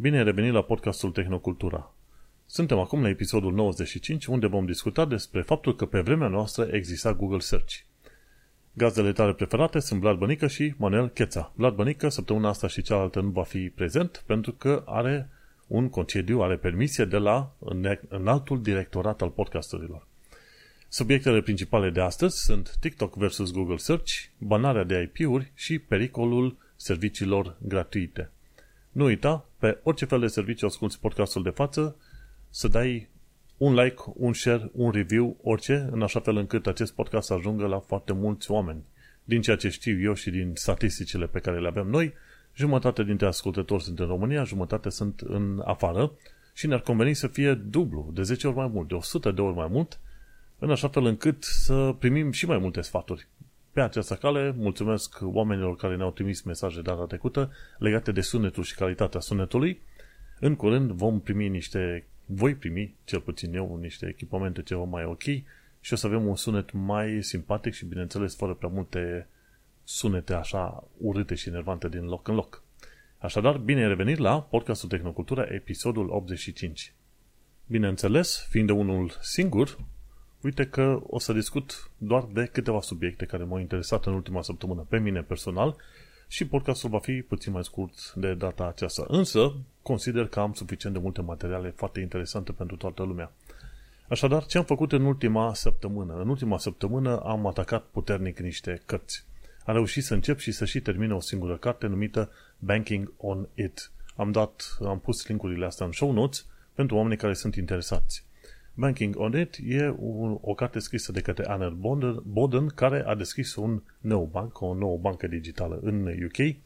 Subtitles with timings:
[0.00, 1.94] Bine ai revenit la podcastul Tehnocultura.
[2.46, 7.14] Suntem acum la episodul 95, unde vom discuta despre faptul că pe vremea noastră exista
[7.14, 7.74] Google Search.
[8.72, 11.52] Gazdele tale preferate sunt Vlad Bănică și Manuel Cheța.
[11.54, 15.28] Vlad Bănică, săptămâna asta și cealaltă nu va fi prezent pentru că are
[15.66, 17.52] un concediu, are permisie de la
[18.08, 20.06] înaltul directorat al podcasturilor.
[20.88, 27.56] Subiectele principale de astăzi sunt TikTok versus Google Search, banarea de IP-uri și pericolul serviciilor
[27.60, 28.30] gratuite.
[28.92, 31.96] Nu uita, pe orice fel de serviciu asculti podcastul de față,
[32.50, 33.08] să dai
[33.56, 37.66] un like, un share, un review, orice, în așa fel încât acest podcast să ajungă
[37.66, 38.84] la foarte mulți oameni.
[39.24, 42.12] Din ceea ce știu eu și din statisticile pe care le avem noi,
[42.54, 46.12] jumătate dintre ascultători sunt în România, jumătate sunt în afară
[46.54, 49.54] și ne-ar conveni să fie dublu, de 10 ori mai mult, de 100 de ori
[49.54, 50.00] mai mult,
[50.58, 53.26] în așa fel încât să primim și mai multe sfaturi.
[53.72, 58.74] Pe această cale, mulțumesc oamenilor care ne-au trimis mesaje data trecută legate de sunetul și
[58.74, 59.80] calitatea sunetului.
[60.40, 65.22] În curând vom primi niște, voi primi, cel puțin eu, niște echipamente ceva mai ok
[65.80, 69.28] și o să avem un sunet mai simpatic și, bineînțeles, fără prea multe
[69.84, 72.62] sunete așa urâte și enervante din loc în loc.
[73.18, 76.94] Așadar, bine ai revenit la podcastul Tehnocultura, episodul 85.
[77.66, 79.78] Bineînțeles, fiind de unul singur,
[80.42, 84.86] uite că o să discut doar de câteva subiecte care m-au interesat în ultima săptămână
[84.88, 85.76] pe mine personal
[86.28, 89.04] și podcastul va fi puțin mai scurt de data aceasta.
[89.08, 93.32] Însă, consider că am suficient de multe materiale foarte interesante pentru toată lumea.
[94.08, 96.14] Așadar, ce am făcut în ultima săptămână?
[96.14, 99.24] În ultima săptămână am atacat puternic niște cărți.
[99.64, 103.90] Am reușit să încep și să și termin o singură carte numită Banking on It.
[104.16, 108.24] Am dat, am pus linkurile astea în show notes pentru oamenii care sunt interesați.
[108.74, 111.68] Banking on It e o, o carte scrisă de către Anna
[112.24, 116.56] Boden, care a deschis un nou banc, o nouă bancă digitală în UK,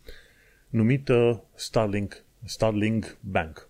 [0.69, 3.69] numită Starlink, Starlink Bank.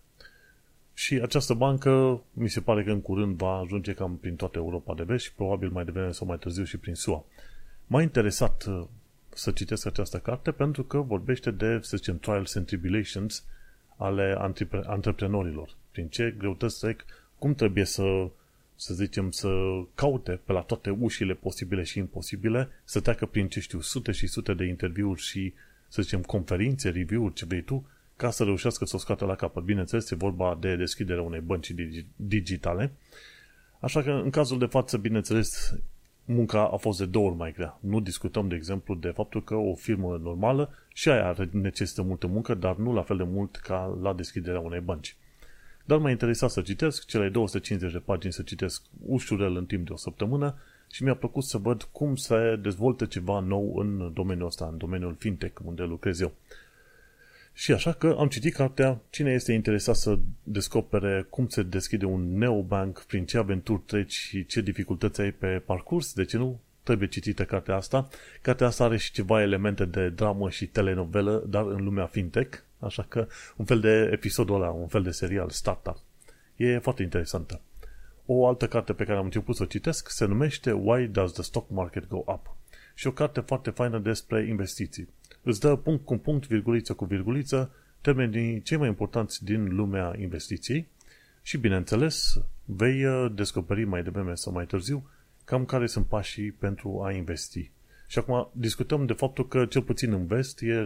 [0.94, 4.94] Și această bancă mi se pare că în curând va ajunge cam prin toată Europa
[4.94, 7.24] de vest și probabil mai devreme sau mai târziu și prin SUA.
[7.86, 8.84] M-a interesat uh,
[9.28, 13.44] să citesc această carte pentru că vorbește de, să zicem, trials and tribulations
[13.96, 14.36] ale
[14.86, 15.76] antreprenorilor.
[15.90, 17.04] Prin ce greutăți trec
[17.44, 18.28] cum trebuie să,
[18.74, 19.48] să zicem, să
[19.94, 24.26] caute pe la toate ușile posibile și imposibile, să treacă prin, ce știu, sute și
[24.26, 25.52] sute de interviuri și,
[25.88, 29.62] să zicem, conferințe, review-uri, ce vrei tu, ca să reușească să o scoată la capăt.
[29.62, 31.74] Bineînțeles, e vorba de deschiderea unei bănci
[32.16, 32.92] digitale,
[33.80, 35.74] așa că, în cazul de față, bineînțeles,
[36.24, 37.78] munca a fost de două ori mai grea.
[37.80, 42.54] Nu discutăm, de exemplu, de faptul că o firmă normală și aia necesită multă muncă,
[42.54, 45.16] dar nu la fel de mult ca la deschiderea unei bănci.
[45.84, 49.92] Dar m-a interesat să citesc cele 250 de pagini, să citesc ușurel în timp de
[49.92, 50.54] o săptămână
[50.90, 55.16] și mi-a plăcut să văd cum se dezvoltă ceva nou în domeniul ăsta, în domeniul
[55.18, 56.32] fintech, unde lucrez eu.
[57.52, 62.38] Și așa că am citit cartea Cine este interesat să descopere cum se deschide un
[62.38, 66.60] neobank, prin ce aventuri treci și ce dificultăți ai pe parcurs, de ce nu?
[66.82, 68.08] Trebuie citită cartea asta.
[68.42, 73.02] Cartea asta are și ceva elemente de dramă și telenovelă, dar în lumea fintech, Așa
[73.02, 75.98] că un fel de episodul ăla, un fel de serial, Startup.
[76.56, 77.60] E foarte interesantă.
[78.26, 81.42] O altă carte pe care am început să o citesc se numește Why Does the
[81.42, 82.56] Stock Market Go Up?
[82.94, 85.08] Și o carte foarte faină despre investiții.
[85.42, 90.88] Îți dă punct cu punct, virguliță cu virguliță, termenii cei mai importanți din lumea investiției
[91.42, 95.10] și, bineînțeles, vei uh, descoperi mai devreme sau mai târziu
[95.44, 97.70] cam care sunt pașii pentru a investi.
[98.06, 100.84] Și acum discutăm de faptul că, cel puțin în vest, e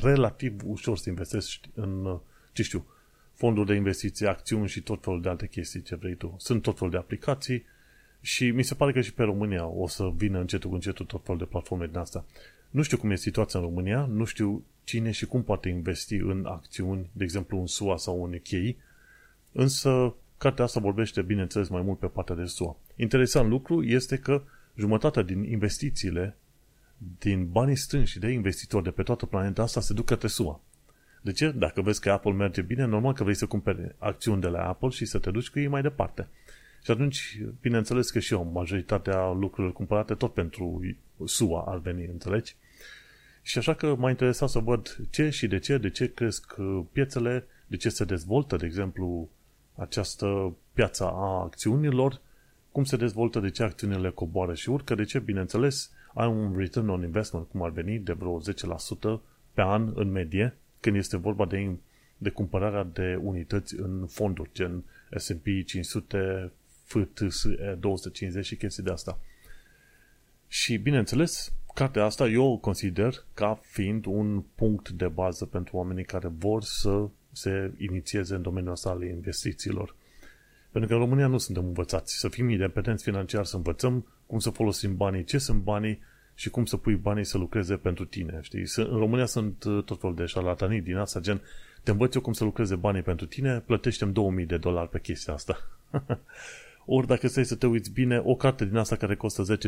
[0.00, 2.20] relativ ușor să investești în,
[2.52, 2.86] ce știu,
[3.34, 6.34] fonduri de investiții, acțiuni și tot felul de alte chestii ce vrei tu.
[6.38, 7.64] Sunt tot felul de aplicații
[8.20, 11.24] și mi se pare că și pe România o să vină încetul cu încetul tot
[11.24, 12.24] felul de platforme din asta.
[12.70, 16.46] Nu știu cum e situația în România, nu știu cine și cum poate investi în
[16.46, 18.76] acțiuni, de exemplu în SUA sau în UK,
[19.52, 22.76] însă cartea asta vorbește, bineînțeles, mai mult pe partea de SUA.
[22.96, 24.42] Interesant lucru este că
[24.74, 26.36] jumătatea din investițiile
[27.18, 30.60] din banii strânși de investitori de pe toată planeta asta se duc către SUA.
[31.22, 31.50] De ce?
[31.50, 34.88] Dacă vezi că Apple merge bine, normal că vrei să cumperi acțiuni de la Apple
[34.88, 36.28] și să te duci cu ei mai departe.
[36.84, 40.80] Și atunci, bineînțeles că și eu, majoritatea lucrurilor cumpărate tot pentru
[41.24, 42.56] SUA ar veni, înțelegi?
[43.42, 46.80] Și așa că m-a interesat să văd ce și de ce, de ce cresc uh,
[46.92, 49.28] piețele, de ce se dezvoltă, de exemplu,
[49.74, 52.20] această piață a acțiunilor,
[52.72, 56.88] cum se dezvoltă, de ce acțiunile coboară și urcă, de ce, bineînțeles, ai un return
[56.88, 59.20] on investment, cum ar veni, de vreo 10%
[59.52, 61.76] pe an în medie, când este vorba de,
[62.16, 64.84] de cumpărarea de unități în fonduri, gen
[65.16, 66.52] S&P 500,
[66.84, 69.20] FTSE 250 și chestii de asta.
[70.48, 76.04] Și, bineînțeles, cartea asta eu o consider ca fiind un punct de bază pentru oamenii
[76.04, 79.94] care vor să se inițieze în domeniul ăsta al investițiilor.
[80.70, 84.50] Pentru că în România nu suntem învățați să fim independenți financiar, să învățăm cum să
[84.50, 85.98] folosim banii, ce sunt banii
[86.38, 88.38] și cum să pui banii să lucreze pentru tine.
[88.42, 88.64] Știi?
[88.76, 91.40] În România sunt uh, tot felul de șarlatanii din asta, gen
[91.82, 95.34] te învăț eu cum să lucreze banii pentru tine, plătește 2000 de dolari pe chestia
[95.34, 95.78] asta.
[96.86, 99.58] Ori dacă stai să te uiți bine, o carte din asta care costă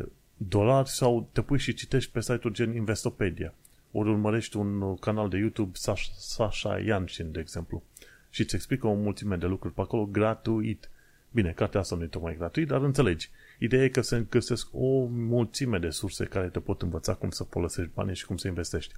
[0.00, 0.02] 10-15
[0.36, 3.54] dolari sau te pui și citești pe site-uri gen Investopedia.
[3.92, 5.70] Ori urmărești un canal de YouTube
[6.16, 7.82] Sasha Yanshin, de exemplu,
[8.30, 10.90] și îți explică o mulțime de lucruri pe acolo gratuit.
[11.30, 13.30] Bine, cartea asta nu e tocmai gratuit, dar înțelegi.
[13.62, 17.44] Ideea e că se găsesc o mulțime de surse care te pot învăța cum să
[17.44, 18.94] folosești banii și cum să investești.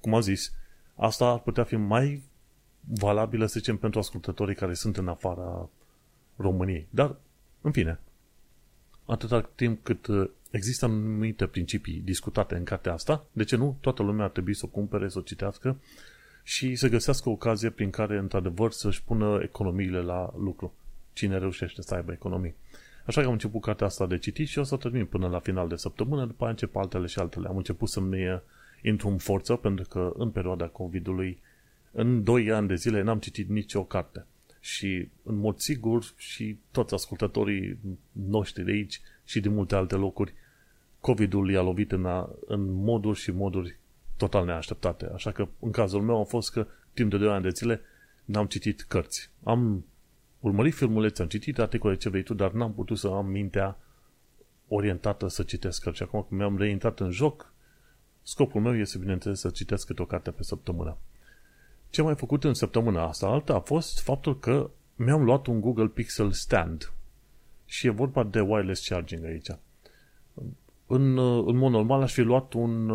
[0.00, 0.52] Cum am zis,
[0.94, 2.22] asta ar putea fi mai
[2.80, 5.68] valabilă, să zicem, pentru ascultătorii care sunt în afara
[6.36, 6.86] României.
[6.90, 7.16] Dar,
[7.60, 8.00] în fine,
[9.04, 13.76] atâta timp cât uh, există anumite principii discutate în cartea asta, de ce nu?
[13.80, 15.76] Toată lumea ar trebui să o cumpere, să o citească
[16.42, 20.74] și să găsească o ocazie prin care, într-adevăr, să-și pună economiile la lucru.
[21.12, 22.54] Cine reușește să aibă economii.
[23.04, 25.38] Așa că am început cartea asta de citit și o să o termin până la
[25.38, 27.48] final de săptămână, după aia încep altele și altele.
[27.48, 28.42] Am început să-mi
[28.82, 31.38] intru în forță, pentru că în perioada COVID-ului,
[31.90, 34.26] în 2 ani de zile, n-am citit nicio carte.
[34.60, 37.78] Și, în mod sigur, și toți ascultătorii
[38.12, 40.34] noștri de aici și din multe alte locuri,
[41.00, 43.78] COVID-ul i-a lovit în, a, în moduri și moduri
[44.16, 45.10] total neașteptate.
[45.14, 47.80] Așa că, în cazul meu, a fost că, timp de 2 ani de zile,
[48.24, 49.30] n-am citit cărți.
[49.42, 49.84] Am
[50.44, 53.78] urmărit filmulețe, am citit articole ce vrei tu, dar n-am putut să am mintea
[54.68, 56.02] orientată să citesc cărți.
[56.02, 57.52] Acum când mi-am reintrat în joc,
[58.22, 60.96] scopul meu este, bineînțeles, să citesc câte o carte pe săptămână.
[61.90, 65.60] Ce am mai făcut în săptămâna asta alta a fost faptul că mi-am luat un
[65.60, 66.92] Google Pixel Stand.
[67.64, 69.50] Și e vorba de wireless charging aici.
[70.86, 71.18] În,
[71.48, 72.88] în mod normal aș fi luat un,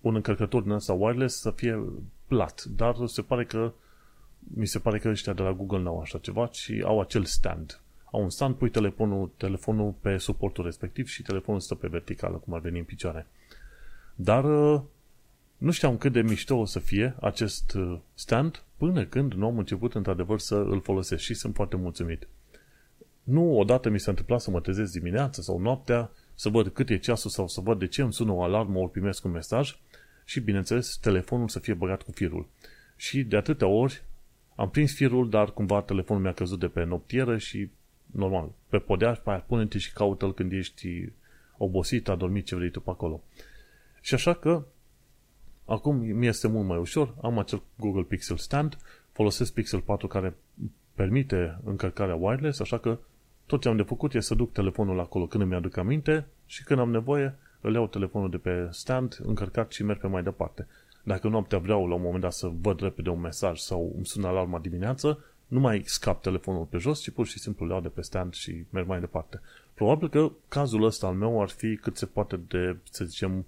[0.00, 1.84] un încărcător din asta wireless să fie
[2.26, 3.72] plat, dar se pare că
[4.54, 7.80] mi se pare că ăștia de la Google n-au așa ceva, și au acel stand.
[8.12, 12.54] Au un stand, pui telefonul, telefonul pe suportul respectiv și telefonul stă pe verticală, cum
[12.54, 13.26] ar veni în picioare.
[14.14, 14.80] Dar uh,
[15.58, 19.58] nu știam cât de mișto o să fie acest uh, stand până când nu am
[19.58, 22.28] început într-adevăr să îl folosesc și sunt foarte mulțumit.
[23.22, 26.96] Nu odată mi s-a întâmplat să mă trezesc dimineața sau noaptea, să văd cât e
[26.96, 29.78] ceasul sau să văd de ce îmi sună o alarmă, ori primesc un mesaj
[30.24, 32.48] și, bineînțeles, telefonul să fie băgat cu firul.
[32.96, 34.02] Și de atâtea ori
[34.58, 37.70] am prins firul, dar cumva telefonul mi-a căzut de pe noptieră și,
[38.06, 41.12] normal, pe podea și pe aia pune-te și caută-l când ești
[41.56, 43.22] obosit, a dormit ce vrei tu pe acolo.
[44.00, 44.64] Și așa că,
[45.64, 48.78] acum mi este mult mai ușor, am acel Google Pixel Stand,
[49.12, 50.36] folosesc Pixel 4 care
[50.94, 52.98] permite încărcarea wireless, așa că
[53.46, 56.64] tot ce am de făcut e să duc telefonul acolo când îmi aduc aminte și
[56.64, 60.66] când am nevoie, îl iau telefonul de pe stand, încărcat și merg pe mai departe.
[61.02, 64.26] Dacă noaptea vreau la un moment dat să văd repede un mesaj sau îmi sună
[64.26, 67.88] alarma dimineață, nu mai scap telefonul pe jos, ci pur și simplu le iau de
[67.88, 69.40] pe stand și merg mai departe.
[69.74, 73.44] Probabil că cazul ăsta al meu ar fi cât se poate de, să zicem,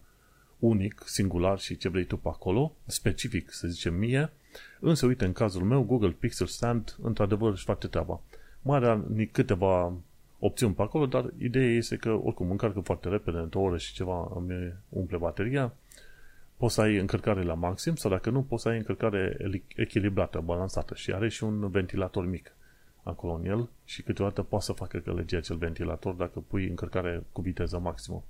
[0.59, 4.33] unic, singular și ce vrei tu pe acolo, specific, să zicem mie,
[4.81, 8.21] însă uite, în cazul meu, Google Pixel Stand, într-adevăr, își face treaba.
[8.63, 9.93] Mai are câteva
[10.39, 13.93] opțiuni pe acolo, dar ideea este că, oricum, încarcă foarte repede, într o oră și
[13.93, 15.73] ceva îmi umple bateria,
[16.61, 19.37] poți să ai încărcare la maxim sau dacă nu, poți să ai încărcare
[19.77, 22.55] echilibrată, balansată și are și un ventilator mic
[23.03, 27.41] acolo în el și câteodată poate să facă gălăgie acel ventilator dacă pui încărcare cu
[27.41, 28.25] viteză maximă.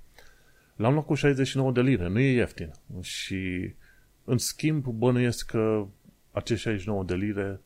[0.75, 2.71] L-am luat cu 69 de lire, nu e ieftin.
[3.01, 3.73] Și
[4.23, 5.85] în schimb bănuiesc că
[6.31, 7.59] acești 69 de lire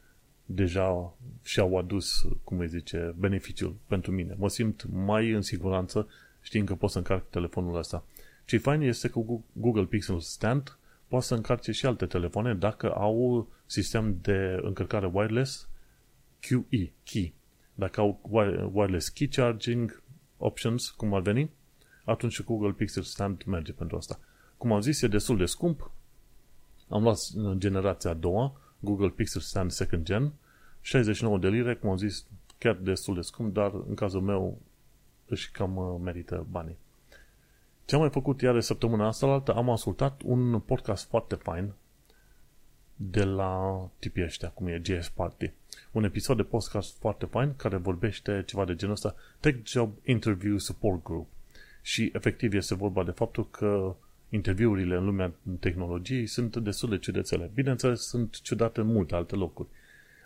[0.46, 4.36] deja și-au adus, cum îi zice, beneficiul pentru mine.
[4.38, 6.08] Mă simt mai în siguranță
[6.42, 8.04] știind că pot să încarc telefonul ăsta.
[8.46, 9.22] Ce fain este că
[9.54, 15.70] Google Pixel Stand poate să încarce și alte telefoane dacă au sistem de încărcare wireless
[16.40, 17.34] QE, key.
[17.74, 18.20] Dacă au
[18.74, 20.04] wireless key charging
[20.38, 21.50] options, cum ar veni,
[22.04, 24.20] atunci Google Pixel Stand merge pentru asta.
[24.58, 25.92] Cum am zis, e destul de scump.
[26.90, 27.18] Am luat
[27.58, 30.34] generația a doua, Google Pixel Stand Second Gen,
[30.82, 32.26] 69 de lire, cum am zis,
[32.58, 34.62] chiar destul de scump, dar în cazul meu
[35.26, 36.78] își cam uh, merită banii.
[37.86, 41.74] Ce am mai făcut iar săptămâna asta altă, am ascultat un podcast foarte fain
[42.96, 45.52] de la tipii ăștia, cum e GS Party.
[45.92, 50.58] Un episod de podcast foarte fain care vorbește ceva de genul ăsta Tech Job Interview
[50.58, 51.28] Support Group.
[51.82, 53.96] Și efectiv este vorba de faptul că
[54.30, 57.52] interviurile în lumea tehnologiei sunt destul de ciudățele.
[57.54, 59.68] Bineînțeles, sunt ciudate în multe alte locuri.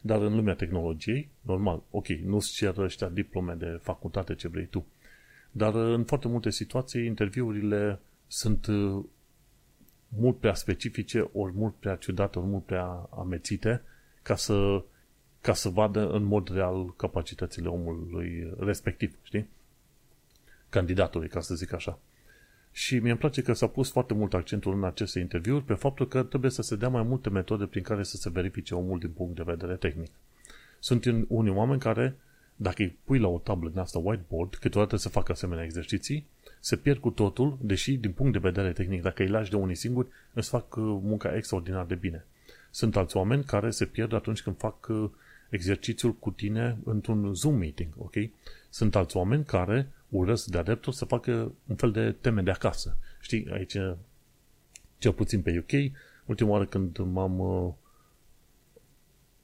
[0.01, 4.85] Dar în lumea tehnologiei, normal, ok, nu-ți cer ăștia diplome de facultate ce vrei tu.
[5.51, 9.03] Dar în foarte multe situații, interviurile sunt uh,
[10.07, 13.81] mult prea specifice, ori mult prea ciudate, ori mult prea amețite,
[14.21, 14.83] ca să,
[15.41, 19.47] ca să vadă în mod real capacitățile omului respectiv, știi?
[20.69, 21.99] Candidatului, ca să zic așa.
[22.71, 26.23] Și mi-e place că s-a pus foarte mult accentul în aceste interviuri pe faptul că
[26.23, 29.35] trebuie să se dea mai multe metode prin care să se verifice omul din punct
[29.35, 30.11] de vedere tehnic.
[30.79, 32.15] Sunt unii oameni care,
[32.61, 36.25] dacă îi pui la o tablă din asta whiteboard, câteodată să facă asemenea exerciții,
[36.59, 39.75] se pierd cu totul, deși din punct de vedere tehnic, dacă îi lași de unii
[39.75, 42.25] singuri, îți fac uh, munca extraordinar de bine.
[42.71, 45.09] Sunt alți oameni care se pierd atunci când fac uh,
[45.49, 48.13] exercițiul cu tine într-un Zoom meeting, ok?
[48.69, 52.97] Sunt alți oameni care urăsc de-a dreptul să facă un fel de teme de acasă.
[53.19, 53.75] Știi, aici,
[54.97, 55.91] cel puțin pe UK,
[56.25, 57.73] ultima oară când m-am uh,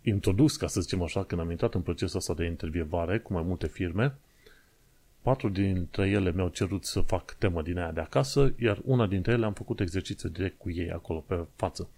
[0.05, 3.43] introdus, ca să zicem așa, când am intrat în procesul ăsta de intervievare cu mai
[3.45, 4.15] multe firme,
[5.21, 9.31] patru dintre ele mi-au cerut să fac temă din aia de acasă, iar una dintre
[9.31, 11.89] ele am făcut exerciții direct cu ei acolo, pe față,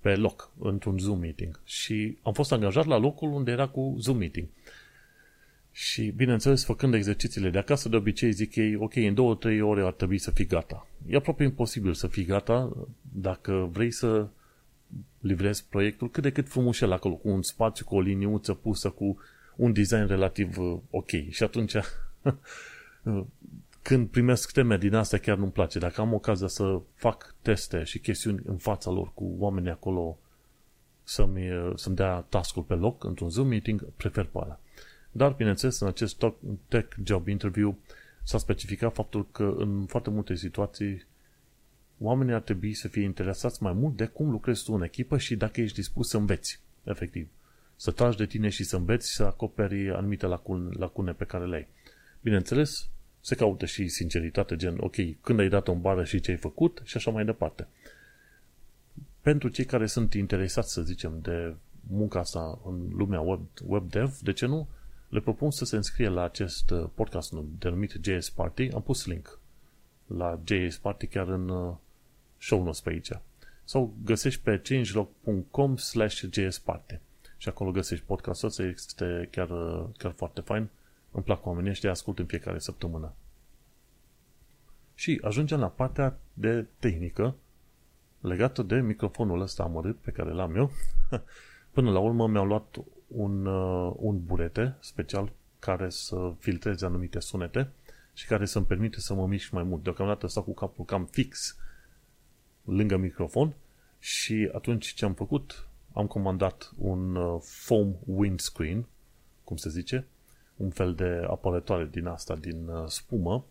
[0.00, 1.60] pe loc, într-un Zoom meeting.
[1.64, 4.46] Și am fost angajat la locul unde era cu Zoom meeting.
[5.72, 9.82] Și, bineînțeles, făcând exercițiile de acasă, de obicei zic ei, ok, în două, trei ore
[9.82, 10.86] ar trebui să fii gata.
[11.08, 12.76] E aproape imposibil să fii gata
[13.12, 14.26] dacă vrei să
[15.24, 19.18] livrezi proiectul cât de cât frumușel acolo, cu un spațiu, cu o liniuță pusă, cu
[19.56, 21.10] un design relativ uh, ok.
[21.28, 21.74] Și atunci,
[23.82, 25.78] când primesc teme din astea, chiar nu-mi place.
[25.78, 30.18] Dacă am ocazia să fac teste și chestiuni în fața lor cu oamenii acolo
[31.02, 34.60] să-mi, uh, să-mi dea task pe loc într-un Zoom meeting, prefer pe alea.
[35.10, 36.24] Dar, bineînțeles, în acest
[36.68, 37.76] tech job interview
[38.22, 41.06] s-a specificat faptul că în foarte multe situații
[41.98, 45.36] oamenii ar trebui să fie interesați mai mult de cum lucrezi tu în echipă și
[45.36, 47.28] dacă ești dispus să înveți, efectiv.
[47.76, 51.56] Să tragi de tine și să înveți să acoperi anumite lacune, lacune pe care le
[51.56, 51.66] ai.
[52.20, 52.88] Bineînțeles,
[53.20, 56.80] se caută și sinceritate, gen, ok, când ai dat o bară și ce ai făcut
[56.84, 57.68] și așa mai departe.
[59.20, 64.18] Pentru cei care sunt interesați, să zicem, de munca asta în lumea web, web dev,
[64.18, 64.68] de ce nu?
[65.08, 68.68] Le propun să se înscrie la acest uh, podcast denumit JS Party.
[68.74, 69.38] Am pus link
[70.06, 71.74] la JS Party chiar în uh,
[72.38, 73.10] show notes pe aici.
[73.64, 77.00] Sau găsești pe changelog.com slash jsparty
[77.36, 80.68] și acolo găsești podcastul ăsta, este chiar, uh, chiar foarte fain.
[81.10, 83.12] Îmi plac oamenii ăștia, ascult în fiecare săptămână.
[84.94, 87.34] Și ajungem la partea de tehnică
[88.20, 90.70] legată de microfonul ăsta amărât pe care l-am eu.
[91.74, 97.70] Până la urmă mi-au luat un, uh, un burete special care să filtreze anumite sunete
[98.14, 99.82] și care să-mi permite să mă mișc mai mult.
[99.82, 101.56] Deocamdată stau cu capul cam fix
[102.64, 103.54] lângă microfon
[103.98, 105.68] și atunci ce am făcut?
[105.92, 108.86] Am comandat un uh, foam windscreen,
[109.44, 110.06] cum se zice,
[110.56, 113.44] un fel de apărătoare din asta, din uh, spumă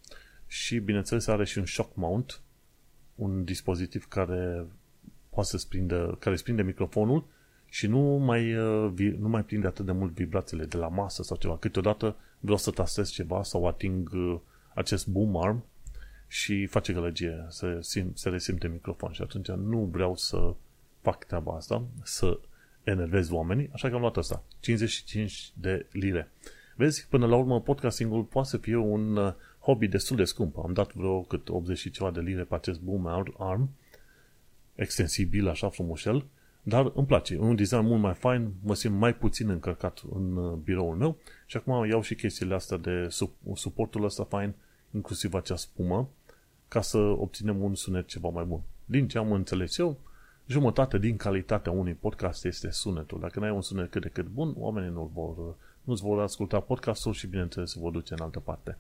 [0.48, 2.42] și bineînțeles are și un shock mount,
[3.16, 4.66] un dispozitiv care
[5.30, 7.26] poate să sprindă, care sprinde microfonul
[7.66, 11.38] și nu mai, uh, nu mai prinde atât de mult vibrațiile de la masă sau
[11.38, 11.58] ceva.
[11.58, 14.10] Câteodată vreau să tastez ceva sau ating
[14.74, 15.66] acest boom arm
[16.28, 20.56] și face gălăgie, se, sim, se resimte microfon și atunci nu vreau să
[21.02, 22.40] fac treaba asta, să
[22.84, 26.32] enervez oamenii, așa că am luat asta, 55 de lire.
[26.76, 30.58] Vezi, până la urmă podcastingul poate să fie un uh, hobby destul de scump.
[30.58, 33.70] Am dat vreo cât 80 și ceva de lire pe acest boom arm,
[34.76, 36.26] extensibil, așa frumușel,
[36.64, 37.38] dar îmi place.
[37.38, 41.58] Un design mult mai fain, mă simt mai puțin încărcat în uh, biroul meu și
[41.58, 43.08] acum iau și chestiile astea de
[43.54, 44.54] suportul ăsta fain,
[44.92, 46.10] inclusiv acea spumă,
[46.68, 48.62] ca să obținem un sunet ceva mai bun.
[48.86, 49.98] Din ce am înțeles eu,
[50.46, 53.20] jumătate din calitatea unui podcast este sunetul.
[53.20, 56.60] Dacă nu ai un sunet cât de cât bun, oamenii nu vor, nu vor asculta
[56.60, 58.78] podcastul și bineînțeles se vor duce în altă parte.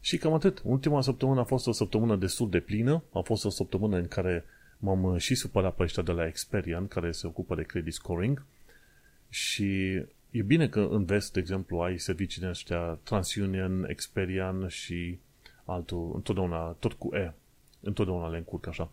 [0.00, 0.60] Și cam atât.
[0.64, 3.02] Ultima săptămână a fost o săptămână destul de plină.
[3.12, 4.44] A fost o săptămână în care
[4.78, 8.42] m-am și supărat pe ăștia de la Experian, care se ocupă de credit scoring.
[9.28, 9.92] Și
[10.30, 15.18] e bine că în vest, de exemplu, ai servicii de ăștia TransUnion, Experian și
[15.64, 17.32] altul, întotdeauna, tot cu E,
[17.80, 18.90] întotdeauna le încurc așa.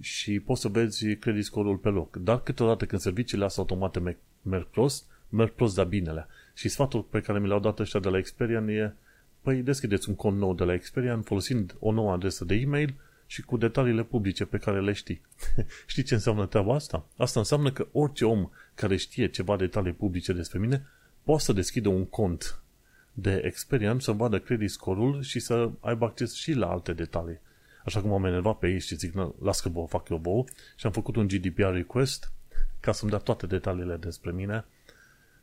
[0.00, 2.16] Și poți să vezi credit score-ul pe loc.
[2.16, 6.26] Dar câteodată când serviciile astea automate merg, merg prost, merg prost de binele.
[6.54, 8.94] Și sfatul pe care mi l-au dat ăștia de la Experian e
[9.40, 12.94] păi deschideți un cont nou de la Experian folosind o nouă adresă de e-mail
[13.34, 15.20] și cu detaliile publice pe care le știi.
[15.86, 17.06] știi ce înseamnă treaba asta?
[17.16, 20.86] Asta înseamnă că orice om care știe ceva detalii publice despre mine
[21.22, 22.62] poate să deschidă un cont
[23.12, 27.40] de Experian să vadă credit score-ul și să aibă acces și la alte detalii.
[27.84, 30.44] Așa cum am enervat pe ei și zic, las că vă fac eu vouă
[30.76, 32.32] și am făcut un GDPR request
[32.80, 34.64] ca să-mi dea toate detaliile despre mine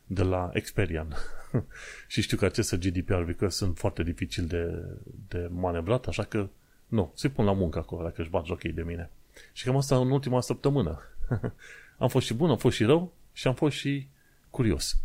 [0.06, 1.16] de la Experian.
[2.12, 4.84] și știu că aceste GDPR request sunt foarte dificil de,
[5.28, 6.48] de manevrat, așa că
[6.92, 9.10] Nu, să-i pun la muncă acolo dacă își bat jochii de mine.
[9.52, 11.00] Și cam asta în ultima săptămână.
[11.98, 14.08] am fost și bun, am fost și rău și am fost și
[14.50, 14.96] curios.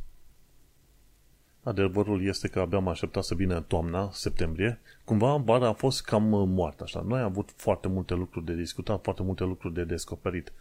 [1.63, 4.79] Adevărul este că abia am așteptat să vină toamna, septembrie.
[5.03, 7.01] Cumva vara a fost cam moartă așa.
[7.07, 10.51] Noi am avut foarte multe lucruri de discutat, foarte multe lucruri de descoperit.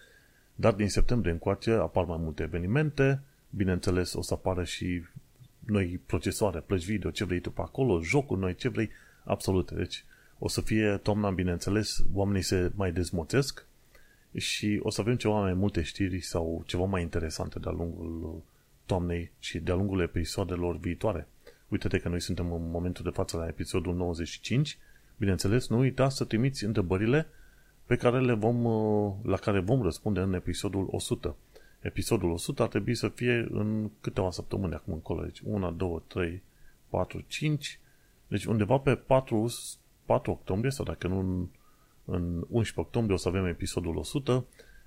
[0.54, 5.02] Dar din septembrie încoace apar mai multe evenimente, bineînțeles o să apară și
[5.58, 8.90] noi procesoare, plăci video, ce vrei tu pe acolo, jocuri noi, ce vrei,
[9.24, 9.70] absolut.
[9.70, 10.04] Deci
[10.38, 13.66] o să fie toamna, bineînțeles, oamenii se mai dezmoțesc
[14.36, 18.42] și o să avem ceva mai multe știri sau ceva mai interesante de-a lungul
[18.86, 21.28] toamnei și de-a lungul episoadelor viitoare.
[21.68, 24.78] Uite-te că noi suntem în momentul de față la episodul 95.
[25.16, 27.26] Bineînțeles, nu uita să trimiți întrebările
[27.86, 28.62] pe care le vom,
[29.22, 31.36] la care vom răspunde în episodul 100.
[31.80, 35.22] Episodul 100 ar trebui să fie în câteva săptămâni acum încolo.
[35.22, 36.42] Deci 1, 2, 3,
[36.88, 37.80] 4, 5.
[38.28, 39.46] Deci undeva pe 4,
[40.06, 41.46] 4 octombrie sau dacă nu în,
[42.04, 44.44] în 11 octombrie o să avem episodul 100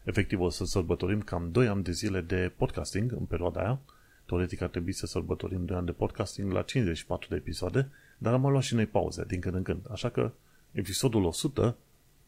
[0.09, 3.79] Efectiv o să sărbătorim cam 2 ani de zile de podcasting în perioada aia.
[4.25, 8.41] Teoretic ar trebui să sărbătorim 2 ani de podcasting la 54 de episoade, dar am
[8.41, 9.85] mai luat și noi pauze din când în când.
[9.91, 10.31] Așa că
[10.71, 11.77] episodul 100,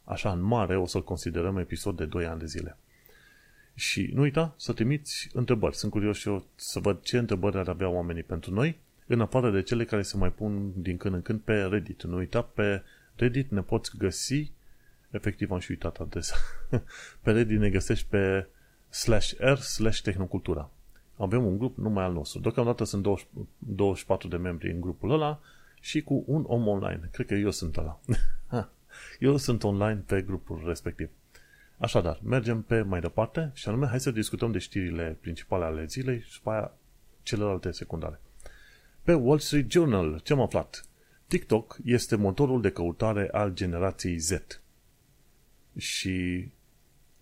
[0.04, 2.78] așa în mare, o să-l considerăm episod de 2 ani de zile.
[3.76, 5.76] Și nu uita să trimiți întrebări.
[5.76, 8.80] Sunt curios și eu să văd ce întrebări ar avea oamenii pentru noi,
[9.14, 12.04] în afară de cele care se mai pun din când în când pe Reddit.
[12.04, 12.84] Nu uita, pe
[13.16, 14.52] Reddit ne poți găsi
[15.12, 16.36] Efectiv am și uitat adresa.
[17.24, 18.48] pe Reddit ne găsești pe
[18.90, 20.70] slash r slash tehnocultura.
[21.18, 22.40] Avem un grup numai al nostru.
[22.40, 23.28] Deocamdată sunt 20,
[23.58, 25.40] 24 de membri în grupul ăla
[25.80, 27.10] și cu un om online.
[27.12, 28.00] Cred că eu sunt ăla.
[29.20, 31.10] eu sunt online pe grupul respectiv.
[31.78, 36.22] Așadar, mergem pe mai departe și anume hai să discutăm de știrile principale ale zilei
[36.22, 36.74] și după aia
[37.24, 38.20] celelalte secundare.
[39.12, 40.86] Pe Wall Street Journal, ce am aflat?
[41.28, 44.32] TikTok este motorul de căutare al generației Z.
[45.78, 46.48] Și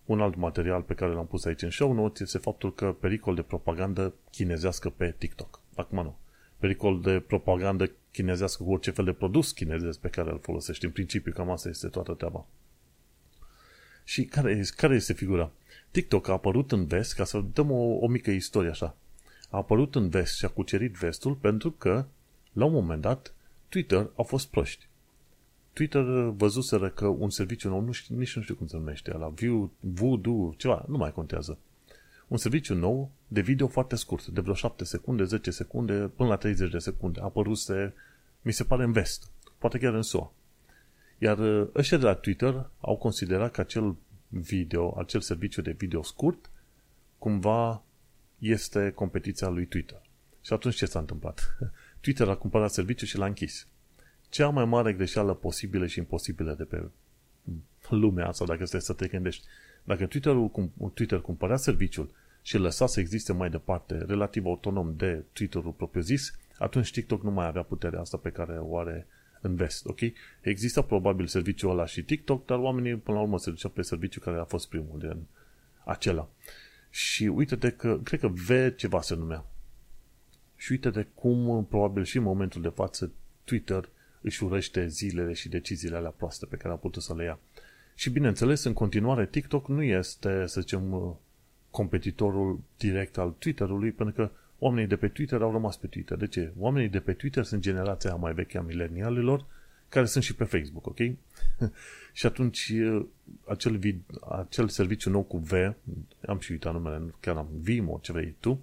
[0.05, 3.35] un alt material pe care l-am pus aici în show notes este faptul că pericol
[3.35, 5.61] de propagandă chinezească pe TikTok.
[5.75, 6.17] Acum nu.
[6.57, 10.85] Pericol de propagandă chinezească cu orice fel de produs chinezesc pe care îl folosești.
[10.85, 12.45] În principiu, cam asta este toată treaba.
[14.03, 15.51] Și care, este, care este figura?
[15.91, 18.95] TikTok a apărut în vest, ca să dăm o, o mică istorie așa.
[19.49, 22.05] A apărut în vest și a cucerit vestul pentru că,
[22.53, 23.33] la un moment dat,
[23.69, 24.87] Twitter a fost proști.
[25.73, 29.27] Twitter văzuseră că un serviciu nou, nu știu, nici nu știu cum se numește, la
[29.27, 31.57] View, Voodoo, ceva, nu mai contează.
[32.27, 36.35] Un serviciu nou de video foarte scurt, de vreo 7 secunde, 10 secunde, până la
[36.35, 37.19] 30 de secunde.
[37.19, 37.93] A apăruse,
[38.41, 39.31] mi se pare, în vest.
[39.57, 40.33] Poate chiar în SUA.
[41.17, 43.95] Iar uh, ăștia de la Twitter au considerat că acel
[44.27, 46.49] video, acel serviciu de video scurt,
[47.17, 47.83] cumva
[48.39, 50.01] este competiția lui Twitter.
[50.41, 51.57] Și atunci ce s-a întâmplat?
[52.01, 53.67] Twitter a cumpărat serviciul și l-a închis
[54.29, 56.83] cea mai mare greșeală posibilă și imposibilă de pe
[57.89, 59.47] lumea asta, dacă stai să te gândești.
[59.83, 65.23] Dacă Twitter-ul, Twitter cumpărea serviciul și îl lăsa să existe mai departe, relativ autonom de
[65.33, 69.07] Twitter-ul propriu-zis, atunci TikTok nu mai avea puterea asta pe care o are
[69.41, 69.99] în vest, ok?
[70.41, 74.21] Există probabil serviciul ăla și TikTok, dar oamenii până la urmă se duceau pe serviciul
[74.21, 75.25] care a fost primul din
[75.83, 76.29] acela.
[76.89, 79.45] Și uite-te că, cred că V ceva se numea.
[80.55, 83.11] Și uite-te cum, probabil și în momentul de față,
[83.43, 83.89] Twitter
[84.21, 87.39] își urăște zilele și deciziile alea proaste pe care a putut să le ia.
[87.95, 91.17] Și bineînțeles, în continuare, TikTok nu este, să zicem,
[91.69, 96.17] competitorul direct al Twitter-ului, pentru că oamenii de pe Twitter au rămas pe Twitter.
[96.17, 96.51] De ce?
[96.57, 99.45] Oamenii de pe Twitter sunt generația mai veche a milenialilor,
[99.89, 100.97] care sunt și pe Facebook, ok?
[102.13, 102.73] și atunci
[103.45, 105.51] acel, vid, acel serviciu nou cu V,
[106.27, 108.61] am și uitat numele, chiar am Vimo, ce vrei tu,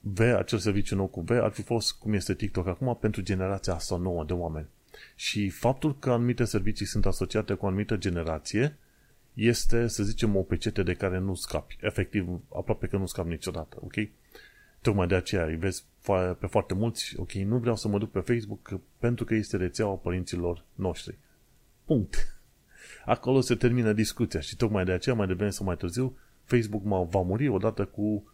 [0.00, 3.74] V, acel serviciu nou cu V, ar fi fost cum este TikTok acum pentru generația
[3.74, 4.66] asta nouă de oameni.
[5.14, 8.78] Și faptul că anumite servicii sunt asociate cu o anumită generație
[9.34, 11.78] este, să zicem, o pecete de care nu scapi.
[11.80, 13.94] Efectiv, aproape că nu scapi niciodată, ok?
[14.82, 15.84] Tocmai de aceea îi vezi
[16.38, 19.94] pe foarte mulți, ok, nu vreau să mă duc pe Facebook pentru că este rețeaua
[19.94, 21.18] părinților noștri.
[21.84, 22.40] Punct.
[23.04, 27.20] Acolo se termină discuția și tocmai de aceea, mai devreme sau mai târziu, Facebook va
[27.20, 28.24] muri odată cu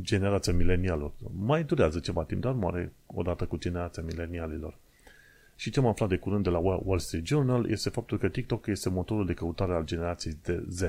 [0.00, 1.12] generația milenialilor.
[1.36, 4.78] Mai durează ceva timp, dar moare odată cu generația milenialilor.
[5.56, 8.66] Și ce am aflat de curând de la Wall Street Journal este faptul că TikTok
[8.66, 10.80] este motorul de căutare al generației de Z.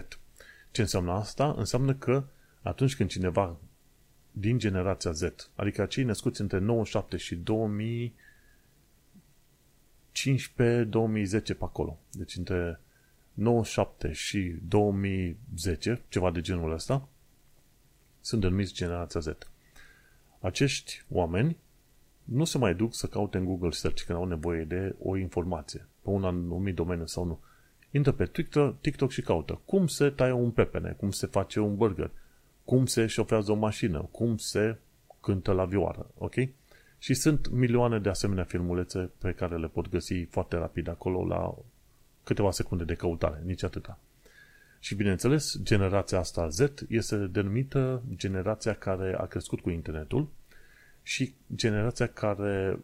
[0.71, 1.53] Ce înseamnă asta?
[1.57, 2.23] Înseamnă că
[2.61, 3.57] atunci când cineva
[4.39, 5.23] din generația Z,
[5.55, 7.41] adică cei născuți între 97 și 2015-2010
[11.45, 12.79] pe acolo, deci între
[13.33, 17.07] 97 și 2010, ceva de genul ăsta,
[18.21, 19.27] sunt denumiți generația Z.
[20.39, 21.57] Acești oameni
[22.23, 25.87] nu se mai duc să caute în Google Search când au nevoie de o informație.
[26.01, 27.39] pe un anumit domeniu sau nu.
[27.91, 31.75] Intră pe TikTok, TikTok și caută cum se taie un pepene, cum se face un
[31.75, 32.11] burger,
[32.67, 34.77] cum se șofează o mașină, cum se
[35.21, 36.33] cântă la vioară, ok?
[36.97, 41.55] Și sunt milioane de asemenea filmulețe pe care le pot găsi foarte rapid acolo la
[42.23, 43.99] câteva secunde de căutare, nici atâta.
[44.79, 50.27] Și bineînțeles, generația asta Z este denumită generația care a crescut cu internetul
[51.03, 52.79] și generația care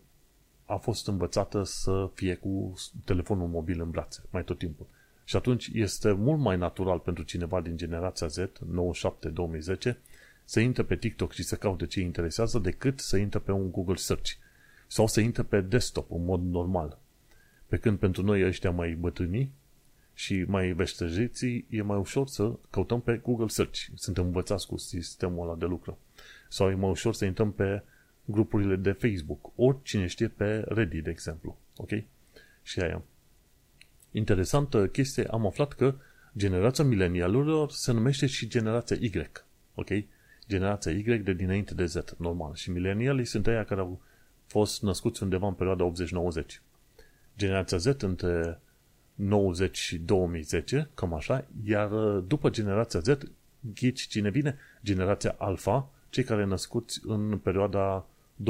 [0.65, 2.73] a fost învățată să fie cu
[3.05, 4.87] telefonul mobil în brațe mai tot timpul.
[5.23, 8.41] Și atunci este mult mai natural pentru cineva din generația Z, 97-2010,
[10.43, 13.95] să intre pe TikTok și să caute ce interesează decât să intre pe un Google
[13.95, 14.31] Search
[14.87, 16.97] sau să intre pe desktop în mod normal.
[17.67, 19.51] Pe când pentru noi ăștia mai bătrâni
[20.13, 23.79] și mai veștăjiții e mai ușor să căutăm pe Google Search.
[23.95, 25.97] Suntem învățați cu sistemul ăla de lucru.
[26.49, 27.83] Sau e mai ușor să intrăm pe
[28.25, 29.51] grupurile de Facebook.
[29.55, 31.57] Ori cine știe pe Reddit, de exemplu.
[31.75, 31.89] Ok?
[32.61, 33.01] Și aia.
[34.15, 35.95] Interesantă chestie, am aflat că
[36.37, 39.31] generația milenialurilor se numește și generația Y.
[39.75, 39.87] Ok?
[40.47, 42.55] Generația Y de dinainte de Z, normal.
[42.55, 44.01] Și milenialii sunt aia care au
[44.45, 45.91] fost născuți undeva în perioada
[46.43, 46.45] 80-90.
[47.37, 48.59] Generația Z între
[49.15, 53.17] 90 și 2010, cam așa, iar după generația Z,
[53.73, 54.57] ghici cine vine?
[54.83, 58.05] Generația Alpha, cei care născuți în perioada
[58.43, 58.45] 2015-2020.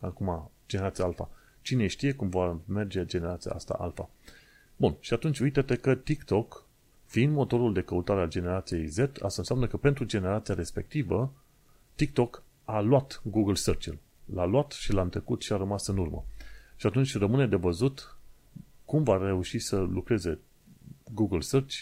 [0.00, 1.30] Acum, generația Alpha.
[1.64, 4.10] Cine știe cum va merge generația asta Alpha.
[4.76, 6.66] Bun, și atunci uite-te că TikTok,
[7.06, 11.32] fiind motorul de căutare a generației Z, asta înseamnă că pentru generația respectivă,
[11.94, 13.98] TikTok a luat Google Search-ul.
[14.24, 16.24] L-a luat și l-a întrecut și a rămas în urmă.
[16.76, 18.16] Și atunci rămâne de văzut
[18.84, 20.38] cum va reuși să lucreze
[21.12, 21.74] Google Search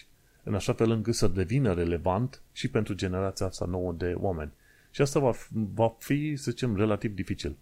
[0.43, 4.53] în așa fel încât să devină relevant și pentru generația asta nouă de oameni.
[4.91, 5.33] Și asta va,
[5.75, 7.57] va fi, să zicem, relativ dificil.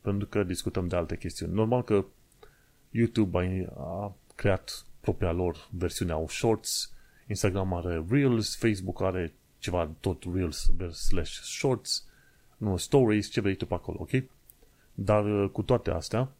[0.00, 1.52] Pentru că discutăm de alte chestiuni.
[1.52, 2.04] Normal că
[2.90, 6.92] YouTube a, a creat propria lor versiune au Shorts,
[7.26, 12.04] Instagram are Reels, Facebook are ceva tot Reels slash Shorts,
[12.56, 14.22] nu Stories, ce vrei tu pe acolo, ok?
[14.94, 16.32] Dar uh, cu toate astea,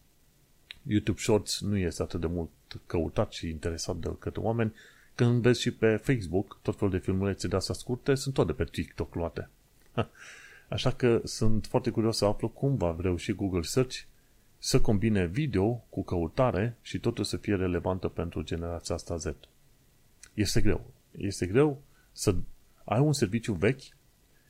[0.83, 2.51] YouTube Shorts nu este atât de mult
[2.87, 4.75] căutat și interesat de către oameni.
[5.15, 8.53] Când vezi și pe Facebook, tot felul de filmulețe de astea scurte sunt tot de
[8.53, 9.49] pe TikTok luate.
[10.71, 13.97] Așa că sunt foarte curios să aflu cum va reuși Google Search
[14.59, 19.27] să combine video cu căutare și totul să fie relevantă pentru generația asta Z.
[20.35, 20.91] Este greu.
[21.17, 22.35] Este greu să
[22.85, 23.83] ai un serviciu vechi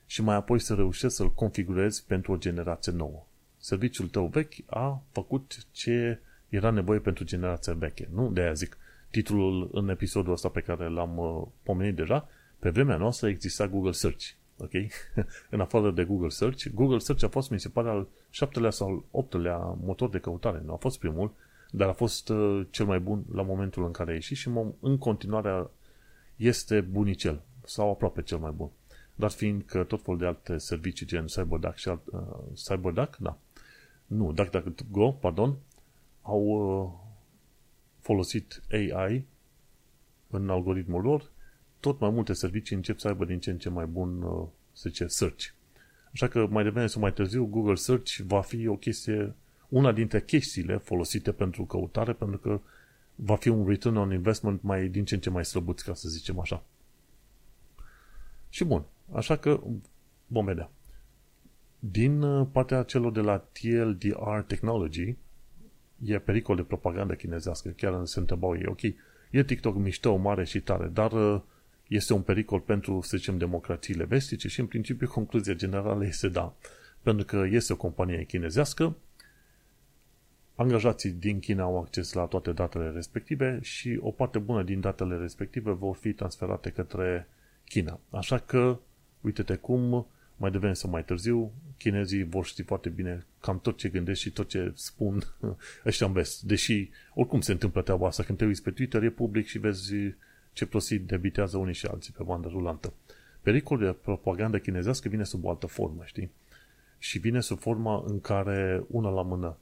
[0.07, 3.27] și mai apoi să reușești să-l configurezi pentru o generație nouă.
[3.59, 8.09] Serviciul tău vechi a făcut ce era nevoie pentru generația veche.
[8.13, 8.31] Nu?
[8.31, 8.79] De aia zic,
[9.11, 12.29] titlul în episodul ăsta pe care l-am uh, pomenit deja,
[12.59, 14.39] pe vremea noastră exista Google Search.
[14.61, 14.73] Ok?
[15.51, 18.89] în afară de Google Search, Google Search a fost, mi se pare, al șaptelea sau
[18.89, 20.63] al optelea motor de căutare.
[20.65, 21.33] Nu a fost primul,
[21.71, 24.99] dar a fost uh, cel mai bun la momentul în care a ieșit și în
[24.99, 25.67] continuare
[26.37, 28.71] este bunicel sau aproape cel mai bun.
[29.15, 32.21] Dar fiind că tot felul de alte servicii gen CyberDuck și alt, uh,
[32.55, 33.39] CyberDuck, da.
[34.07, 35.57] Nu, DuckDuckGo, pardon,
[36.23, 36.91] au uh,
[37.99, 39.25] folosit AI
[40.31, 41.31] în algoritmul lor,
[41.81, 44.89] tot mai multe servicii încep să aibă din ce în ce mai bun, uh, să
[44.89, 45.45] zice, search.
[46.13, 49.35] Așa că mai devreme sau mai târziu, Google Search va fi o chestie,
[49.69, 52.61] una dintre chestiile folosite pentru căutare, pentru că
[53.15, 56.09] va fi un return on investment mai din ce în ce mai slăbuț, ca să
[56.09, 56.63] zicem așa.
[58.49, 59.61] Și bun, așa că
[60.27, 60.71] vom vedea.
[61.79, 65.17] Din uh, partea celor de la TLDR Technology,
[66.05, 67.69] e pericol de propagandă chinezească.
[67.69, 68.83] Chiar se întrebau ei, ok,
[69.31, 71.41] e TikTok mișto, mare și tare, dar uh,
[71.91, 76.55] este un pericol pentru, să zicem, democrațiile vestice și în principiu concluzia generală este da.
[77.03, 78.97] Pentru că este o companie chinezească,
[80.55, 85.17] angajații din China au acces la toate datele respective și o parte bună din datele
[85.17, 87.29] respective vor fi transferate către
[87.65, 88.01] China.
[88.11, 88.79] Așa că,
[89.21, 93.89] uite-te cum, mai devreme sau mai târziu, chinezii vor ști foarte bine cam tot ce
[93.89, 95.23] gândesc și tot ce spun
[95.87, 96.43] ăștia în vest.
[96.43, 99.95] Deși, oricum se întâmplă treaba asta, când te uiți pe Twitter, e public și vezi
[100.53, 102.93] ce prostii debitează unii și alții pe bandă rulantă.
[103.43, 106.31] Pericolul de propagandă chinezească vine sub o altă formă, știi?
[106.99, 109.57] Și vine sub forma în care, una la mână,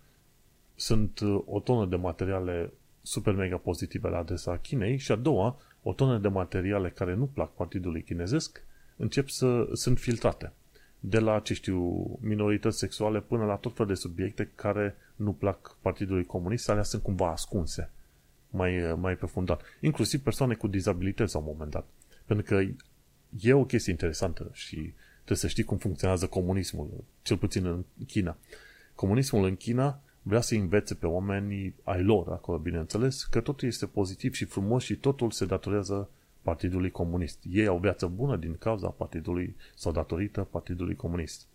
[0.74, 2.72] sunt uh, o tonă de materiale
[3.02, 7.26] super mega pozitive la adresa Chinei și a doua, o tonă de materiale care nu
[7.26, 8.62] plac partidului chinezesc,
[8.96, 10.52] încep să sunt filtrate.
[11.00, 15.76] De la, ce știu, minorități sexuale până la tot fel de subiecte care nu plac
[15.80, 17.90] Partidului Comunist, alea sunt cumva ascunse
[18.50, 19.62] mai, mai profundat.
[19.80, 21.86] Inclusiv persoane cu dizabilități la un moment dat.
[22.26, 22.60] Pentru că
[23.40, 28.36] e o chestie interesantă și trebuie să știi cum funcționează comunismul, cel puțin în China.
[28.94, 33.86] Comunismul în China vrea să învețe pe oamenii ai lor acolo, bineînțeles, că totul este
[33.86, 36.10] pozitiv și frumos și totul se datorează
[36.42, 37.38] Partidului Comunist.
[37.50, 41.47] Ei au viață bună din cauza Partidului sau datorită Partidului Comunist.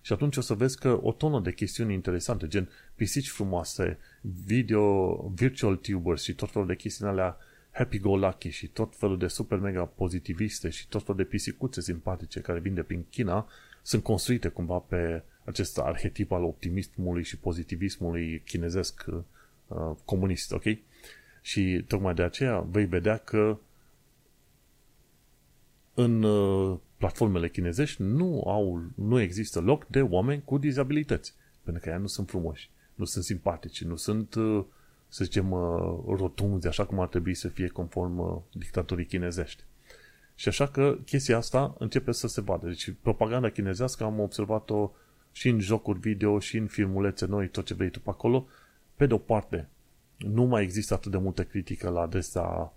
[0.00, 5.16] Și atunci o să vezi că o tonă de chestiuni interesante, gen pisici frumoase, video,
[5.34, 7.36] virtual tubers și tot felul de chestiuni alea
[7.70, 12.60] happy-go-lucky și tot felul de super mega pozitiviste și tot felul de pisicuțe simpatice care
[12.60, 13.48] vin de prin China
[13.82, 19.04] sunt construite cumva pe acest arhetip al optimismului și pozitivismului chinezesc
[19.66, 20.64] uh, comunist, ok?
[21.42, 23.58] Și tocmai de aceea vei vedea că
[25.94, 31.34] în uh, platformele chinezești nu, au, nu există loc de oameni cu dizabilități.
[31.62, 34.64] Pentru că ei nu sunt frumoși, nu sunt simpatici, nu sunt, uh,
[35.08, 35.60] să zicem, uh,
[36.06, 39.62] rotunzi, așa cum ar trebui să fie conform uh, dictatorii chinezești.
[40.34, 42.66] Și așa că chestia asta începe să se vadă.
[42.66, 44.92] Deci propaganda chinezească am observat-o
[45.32, 48.46] și în jocuri video, și în filmulețe noi, tot ce vrei tu pe acolo.
[48.94, 49.68] Pe de o parte,
[50.16, 52.74] nu mai există atât de multă critică la adresa,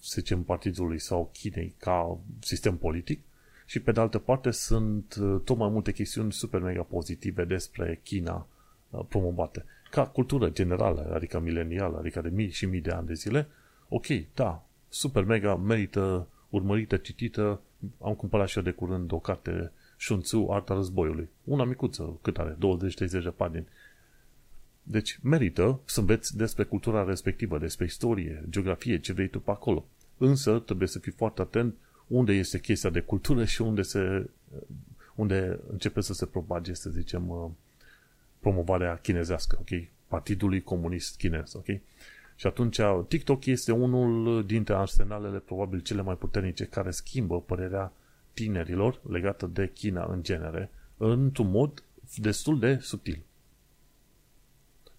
[0.00, 3.20] să zicem, partidului sau Chinei ca sistem politic
[3.68, 8.00] și pe de altă parte sunt uh, tot mai multe chestiuni super mega pozitive despre
[8.04, 8.46] China
[8.90, 9.64] uh, promovate.
[9.90, 13.48] Ca cultură generală, adică milenială, adică de mii și mii de ani de zile,
[13.88, 17.60] ok, da, super mega merită urmărită, citită.
[18.00, 21.28] Am cumpărat și eu de curând o carte Shun Tzu, Arta Războiului.
[21.44, 22.56] Una micuță, cât are?
[22.56, 22.56] 20-30
[23.22, 23.66] de pagini.
[24.82, 29.84] Deci merită să înveți despre cultura respectivă, despre istorie, geografie, ce vrei tu pe acolo.
[30.18, 31.74] Însă trebuie să fii foarte atent
[32.08, 34.30] unde este chestia de cultură și unde, se,
[35.14, 37.50] unde începe să se propage, să zicem, uh,
[38.40, 39.88] promovarea chinezească, ok?
[40.08, 41.66] Partidului Comunist Chinez, ok?
[42.36, 47.92] Și atunci TikTok este unul dintre arsenalele probabil cele mai puternice care schimbă părerea
[48.32, 51.82] tinerilor legată de China în genere, într-un mod
[52.16, 53.22] destul de subtil.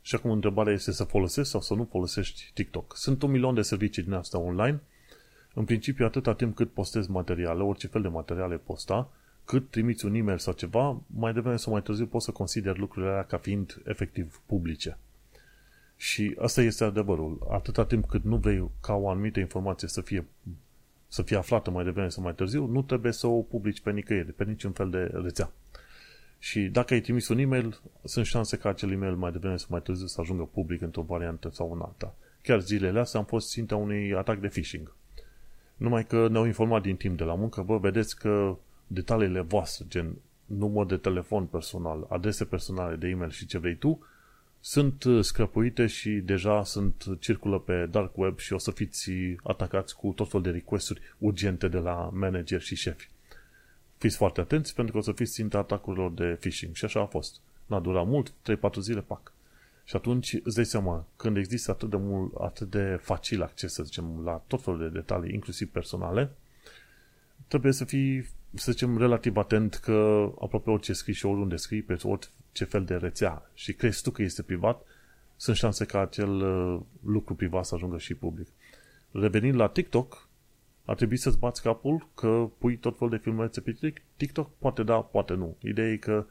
[0.02, 2.98] Și acum întrebarea este să folosești sau să nu folosești TikTok.
[2.98, 4.82] Sunt un milion de servicii din asta online.
[5.60, 9.12] În principiu, atâta timp cât postezi materiale, orice fel de materiale posta,
[9.46, 13.12] cât trimiți un e-mail sau ceva, mai devreme sau mai târziu poți să consideri lucrurile
[13.12, 14.98] alea ca fiind efectiv publice.
[15.96, 17.48] Și asta este adevărul.
[17.52, 20.26] Atâta timp cât nu vrei ca o anumită informație să fie,
[21.08, 24.34] să fie aflată mai devreme sau mai târziu, nu trebuie să o publici pe nicăieri,
[24.34, 25.52] pe niciun fel de rețea.
[26.38, 29.82] Și dacă ai trimis un e-mail, sunt șanse ca acel e-mail mai devreme sau mai
[29.82, 32.16] târziu să ajungă public într-o variantă sau în alta.
[32.42, 34.98] Chiar zilele astea am fost ținta unui atac de phishing.
[35.80, 40.16] Numai că ne-au informat din timp de la muncă, bă, vedeți că detaliile voastre, gen
[40.46, 44.06] număr de telefon personal, adrese personale de e-mail și ce vrei tu,
[44.60, 49.12] sunt uh, scrăpuite și deja sunt circulă pe dark web și o să fiți
[49.44, 53.10] atacați cu tot fel de requesturi urgente de la manager și șefi.
[53.98, 57.06] Fiți foarte atenți pentru că o să fiți ținta atacurilor de phishing și așa a
[57.06, 57.40] fost.
[57.66, 58.34] N-a durat mult, 3-4
[58.80, 59.34] zile, pac.
[59.90, 63.84] Și atunci îți dai seama, când există atât de, mult, atât de facil acces, să
[63.84, 66.32] zicem, la tot felul de detalii, inclusiv personale,
[67.48, 71.98] trebuie să fii, să zicem, relativ atent că aproape orice scrii și oriunde scrii, pe
[72.04, 74.86] orice fel de rețea și crezi tu că este privat,
[75.36, 78.48] sunt șanse ca acel uh, lucru privat să ajungă și public.
[79.12, 80.28] Revenind la TikTok,
[80.86, 84.50] ar trebui să-ți bați capul că pui tot felul de filmulețe pe TikTok?
[84.58, 85.56] Poate da, poate nu.
[85.64, 86.26] Ideea e că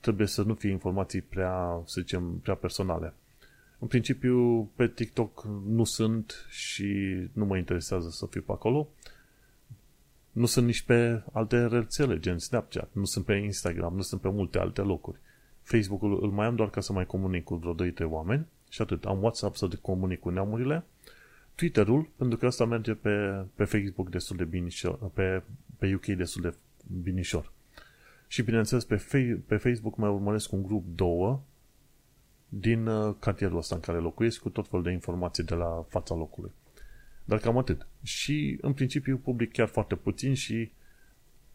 [0.00, 3.14] trebuie să nu fie informații prea, să zicem, prea personale.
[3.78, 8.88] În principiu, pe TikTok nu sunt și nu mă interesează să fiu pe acolo.
[10.32, 14.28] Nu sunt nici pe alte rețele, gen Snapchat, nu sunt pe Instagram, nu sunt pe
[14.28, 15.18] multe alte locuri.
[15.62, 19.04] Facebook-ul îl mai am doar ca să mai comunic cu vreo 2-3 oameni și atât.
[19.04, 20.84] Am WhatsApp să comunic cu neamurile.
[21.54, 25.42] Twitter-ul, pentru că asta merge pe, pe Facebook destul de binișor, pe,
[25.78, 26.54] pe UK destul de
[27.02, 27.52] binișor.
[28.30, 28.96] Și bineînțeles pe,
[29.46, 31.40] pe Facebook mai urmăresc un grup două
[32.48, 36.14] din uh, cartierul ăsta în care locuiesc cu tot felul de informații de la fața
[36.14, 36.50] locului.
[37.24, 37.86] Dar cam atât.
[38.02, 40.72] Și în principiu public chiar foarte puțin și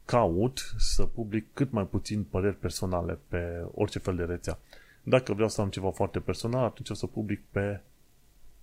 [0.06, 4.60] caut să public cât mai puțin păreri personale pe orice fel de rețea.
[5.04, 7.82] Dacă vreau să am ceva foarte personal, atunci o să public pe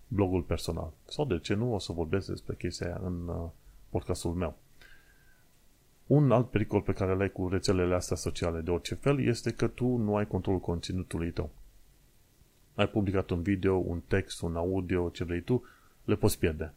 [0.09, 0.92] blogul personal.
[1.05, 3.48] Sau de ce nu, o să vorbesc despre chestia aia în uh,
[3.90, 4.57] podcastul meu.
[6.12, 9.66] Un alt pericol pe care l-ai cu rețelele astea sociale de orice fel este că
[9.66, 11.51] tu nu ai controlul conținutului tău.
[12.75, 15.64] Ai publicat un video, un text, un audio, ce vrei tu,
[16.05, 16.72] le poți pierde.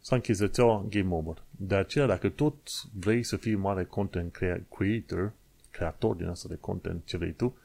[0.00, 1.42] S-a închis rețeaua, game over.
[1.50, 2.56] De aceea, dacă tot
[2.92, 5.32] vrei să fii mare content creator,
[5.70, 7.56] creator din asta de content, ce vrei tu,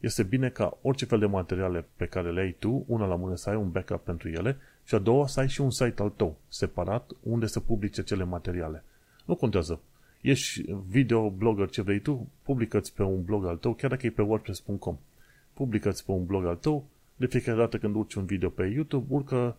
[0.00, 3.36] este bine ca orice fel de materiale pe care le ai tu, una la mână
[3.36, 6.10] să ai un backup pentru ele și a doua să ai și un site al
[6.10, 8.84] tău, separat, unde să publice cele materiale.
[9.24, 9.80] Nu contează.
[10.20, 14.10] Ești video blogger ce vrei tu, publică-ți pe un blog al tău, chiar dacă e
[14.10, 14.98] pe wordpress.com.
[15.52, 19.06] publică-ți pe un blog al tău, de fiecare dată când urci un video pe YouTube,
[19.08, 19.56] urcă,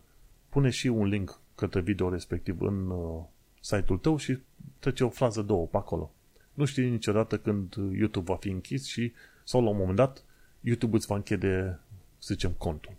[0.48, 3.22] pune și un link către video respectiv în uh,
[3.60, 4.38] site-ul tău și
[4.78, 6.12] trece o frază, două pe acolo.
[6.54, 9.12] Nu știi niciodată când YouTube va fi închis și,
[9.44, 10.24] sau la un moment dat,
[10.60, 11.78] YouTube îți va închide,
[12.18, 12.92] să zicem, contul.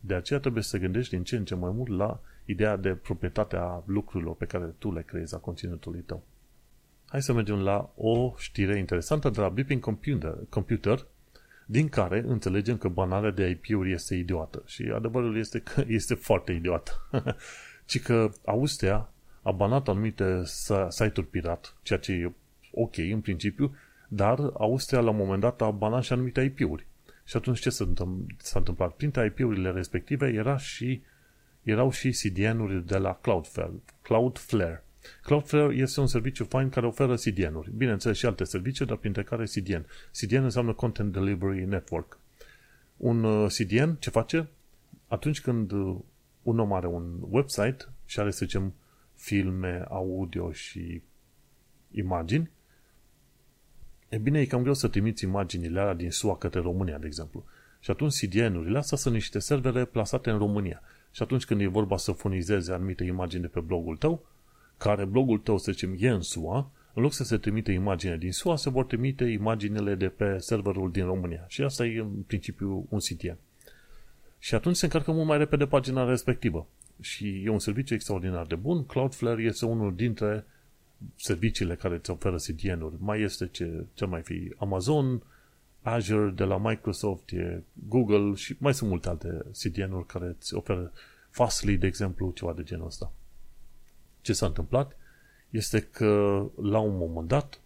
[0.00, 3.82] De aceea trebuie să gândești din ce în ce mai mult la ideea de proprietatea
[3.86, 6.22] lucrurilor pe care tu le creezi a conținutului tău.
[7.10, 11.06] Hai să mergem la o știre interesantă de la Beeping Computer, Computer
[11.66, 14.62] din care înțelegem că banarea de IP-uri este idiotă.
[14.66, 17.08] Și adevărul este că este foarte idiotă.
[17.86, 20.42] Ci că Austria a banat anumite
[20.88, 22.32] site-uri pirat, ceea ce e
[22.72, 23.74] ok în principiu,
[24.08, 26.86] dar Austria la un moment dat a banat și anumite IP-uri.
[27.24, 28.92] Și atunci ce s-a întâmplat?
[28.92, 31.02] Printre IP-urile respective era și,
[31.62, 33.72] erau și CDN-uri de la Cloudflare.
[34.02, 34.82] Cloudflare.
[35.22, 37.70] Cloudflare este un serviciu fain care oferă CDN-uri.
[37.76, 39.86] Bineînțeles și alte servicii, dar printre care CDN.
[40.20, 42.18] CDN înseamnă Content Delivery Network.
[42.96, 44.48] Un uh, CDN ce face?
[45.06, 45.96] Atunci când uh,
[46.42, 48.74] un om are un website și are, să zicem,
[49.14, 51.02] filme, audio și
[51.90, 52.50] imagini,
[54.08, 57.44] e bine, e cam greu să trimiți imaginile alea din SUA către România, de exemplu.
[57.80, 60.82] Și atunci CDN-urile astea sunt niște servere plasate în România.
[61.10, 64.26] Și atunci când e vorba să furnizeze anumite imagini de pe blogul tău,
[64.78, 68.32] care blogul tău, să zicem, e în SUA, în loc să se trimite imagine din
[68.32, 71.44] SUA, se vor trimite imaginele de pe serverul din România.
[71.48, 73.36] Și asta e în principiu un CDN.
[74.38, 76.66] Și atunci se încarcă mult mai repede pagina respectivă.
[77.00, 78.86] Și e un serviciu extraordinar de bun.
[78.86, 80.44] Cloudflare este unul dintre
[81.16, 82.94] serviciile care îți oferă CDN-uri.
[82.98, 85.22] Mai este ce, ce mai fi Amazon,
[85.82, 90.92] Azure de la Microsoft, e Google și mai sunt multe alte CDN-uri care îți oferă
[91.30, 93.12] Fastly, de exemplu, ceva de genul ăsta.
[94.20, 94.96] Ce s-a întâmplat
[95.50, 97.60] este că la un moment dat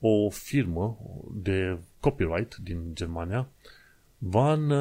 [0.00, 0.98] o firmă
[1.34, 3.48] de copyright din Germania
[4.18, 4.72] Van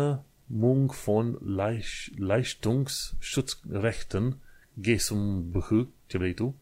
[0.45, 1.39] Mung von
[2.17, 4.37] Leistungsschutzrechten
[4.73, 6.55] GmbH, ce vrei tu,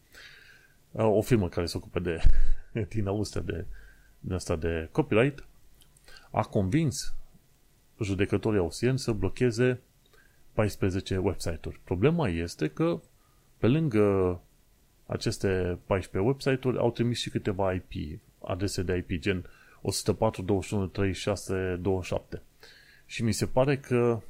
[0.92, 2.22] o firmă care se ocupă de,
[2.94, 3.66] din Austria de,
[4.20, 5.46] de asta de copyright,
[6.32, 7.16] a convins
[8.02, 9.82] judecătorii austrieni să blocheze
[10.54, 11.80] 14 website-uri.
[11.84, 13.02] Problema este că
[13.62, 14.40] pe lângă
[15.06, 19.46] aceste 14 website-uri au trimis și câteva IP, adrese de IP, gen
[19.82, 22.42] 104, 21, 36, 27.
[23.06, 24.22] Și mi se pare că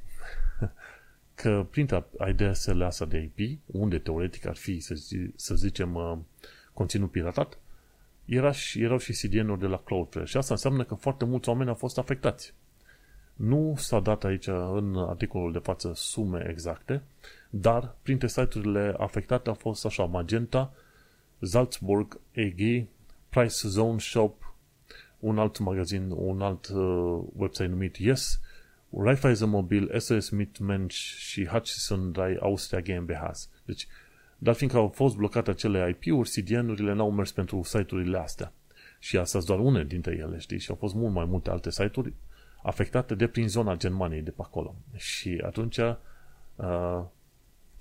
[1.42, 6.18] că printre adresele astea de IP, unde teoretic ar fi, să, zi, să zicem, uh,
[6.72, 7.58] conținut piratat,
[8.24, 10.26] era și, erau și CDN-uri de la Cloudflare.
[10.26, 12.54] Și asta înseamnă că foarte mulți oameni au fost afectați.
[13.34, 17.02] Nu s-a dat aici în articolul de față sume exacte,
[17.54, 20.72] dar printre site-urile afectate au fost așa Magenta,
[21.40, 22.86] Salzburg, EG,
[23.28, 24.54] Price Zone Shop,
[25.18, 28.40] un alt magazin, un alt uh, website numit Yes,
[28.96, 33.30] Raiffeisen Mobil, SOS Mitmensch și Hutchison Dai Austria GmbH.
[33.64, 33.86] Deci,
[34.38, 38.52] dar fiindcă au fost blocate acele IP-uri, CDN-urile n-au mers pentru site-urile astea.
[38.98, 40.58] Și astea sunt doar une dintre ele, știi?
[40.58, 42.12] Și au fost mult mai multe alte site-uri
[42.62, 44.74] afectate de prin zona Germaniei de pe acolo.
[44.96, 45.76] Și atunci
[46.56, 47.04] uh,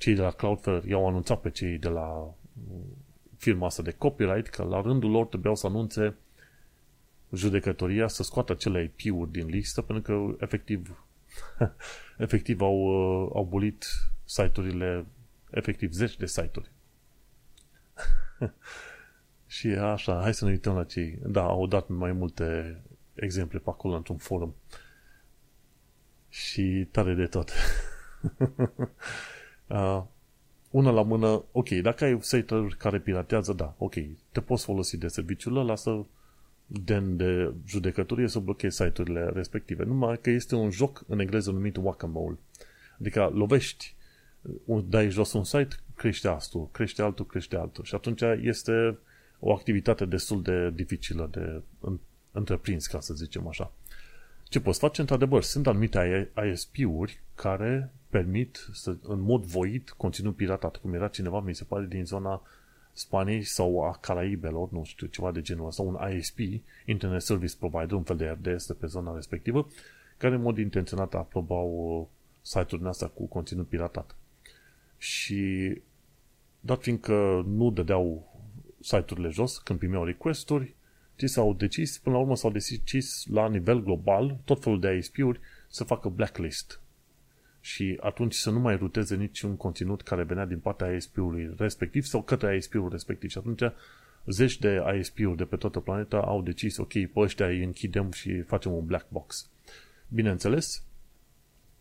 [0.02, 2.34] cei de la Cloudflare i-au anunțat pe cei de la uh,
[3.38, 6.16] firma asta de copyright că la rândul lor trebuiau să anunțe
[7.34, 11.06] judecătoria să scoată acele IP-uri din listă pentru că efectiv
[12.18, 13.86] efectiv au, uh, au bulit
[14.26, 15.06] site-urile
[15.50, 16.72] efectiv zeci de site-uri.
[19.58, 21.20] și așa, hai să ne uităm la cei.
[21.26, 22.82] Da, au dat mai multe
[23.14, 24.56] exemple pe acolo într-un forum.
[26.30, 27.52] Și tare de tot.
[29.72, 30.04] uh,
[30.72, 33.94] una la mână, ok, dacă ai site-uri care piratează, da, ok,
[34.32, 36.04] te poți folosi de serviciul ăla să
[36.66, 39.84] den de judecătorie să blochezi site-urile respective.
[39.84, 42.38] Numai că este un joc în engleză numit whack-a-mole.
[43.00, 43.96] Adică lovești,
[44.84, 47.84] dai jos un site, crește altul, crește altul, crește altul.
[47.84, 48.98] Și atunci este
[49.40, 51.62] o activitate destul de dificilă de
[52.32, 53.72] întreprins, ca să zicem așa.
[54.44, 55.02] Ce poți face?
[55.02, 61.40] Într-adevăr, sunt anumite ISP-uri care permit să, în mod voit conținut piratat, cum era cineva,
[61.40, 62.42] mi se pare, din zona
[62.94, 66.40] Spaniei sau a Caraibelor, nu știu, ceva de genul ăsta, un ISP,
[66.86, 69.68] Internet Service Provider, un fel de RDS de pe zona respectivă,
[70.18, 72.08] care în mod intenționat aprobau uh,
[72.42, 74.16] site-urile astea cu conținut piratat.
[74.98, 75.82] Și
[76.60, 78.36] dat fiindcă nu dădeau
[78.80, 80.76] site-urile jos când primeau request-uri,
[81.16, 85.40] ci s-au decis, până la urmă s-au decis la nivel global, tot felul de ISP-uri,
[85.68, 86.81] să facă blacklist
[87.62, 92.22] și atunci să nu mai ruteze niciun conținut care venea din partea ISP-ului respectiv sau
[92.22, 93.30] către ISP-ul respectiv.
[93.30, 93.62] Și atunci
[94.26, 98.42] zeci de ISP-uri de pe toată planeta au decis, ok, pe ăștia îi închidem și
[98.42, 99.50] facem un black box.
[100.08, 100.84] Bineînțeles,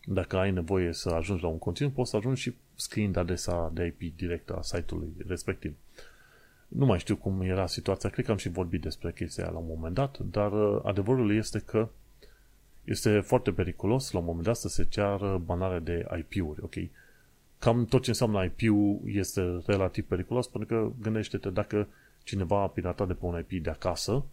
[0.05, 3.95] dacă ai nevoie să ajungi la un conținut, poți să ajungi și scriind adresa de
[3.99, 5.75] IP direct a site-ului respectiv.
[6.67, 9.67] Nu mai știu cum era situația, cred că am și vorbit despre chestia la un
[9.67, 11.89] moment dat, dar uh, adevărul este că
[12.83, 16.75] este foarte periculos la un moment dat să se ceară banarea de IP-uri, ok?
[17.59, 21.87] Cam tot ce înseamnă IP-ul este relativ periculos pentru că gândește-te dacă
[22.23, 24.25] cineva a piratat de pe un IP de acasă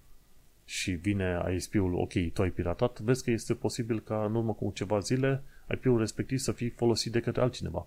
[0.65, 4.71] și vine ISP-ul, ok, tu ai piratat, vezi că este posibil ca în urmă cu
[4.75, 7.87] ceva zile IP-ul respectiv să fie folosit de către altcineva.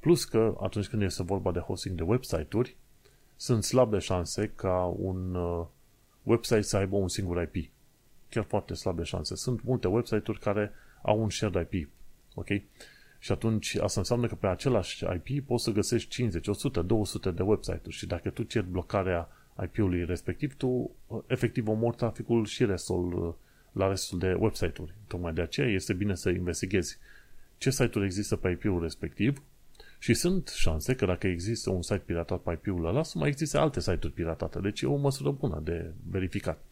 [0.00, 2.76] Plus că atunci când este vorba de hosting de website-uri,
[3.36, 5.66] sunt slabe șanse ca un uh,
[6.22, 7.70] website să aibă un singur IP.
[8.32, 9.36] Chiar foarte slabe șanse.
[9.36, 10.72] Sunt multe website-uri care
[11.02, 11.88] au un shared IP.
[12.34, 12.46] Ok?
[13.18, 17.42] Și atunci asta înseamnă că pe același IP poți să găsești 50, 100, 200 de
[17.42, 19.28] website-uri și dacă tu ceri blocarea
[19.62, 20.90] IP-ului respectiv, tu
[21.26, 23.36] efectiv omori traficul și restul
[23.72, 24.94] la restul de website-uri.
[25.06, 26.98] Tocmai de aceea este bine să investighezi
[27.58, 29.42] ce site-uri există pe IP-ul respectiv
[29.98, 33.58] și sunt șanse că dacă există un site piratat pe IP-ul ăla, să mai existe
[33.58, 34.58] alte site-uri piratate.
[34.58, 36.62] Deci e o măsură bună de verificat.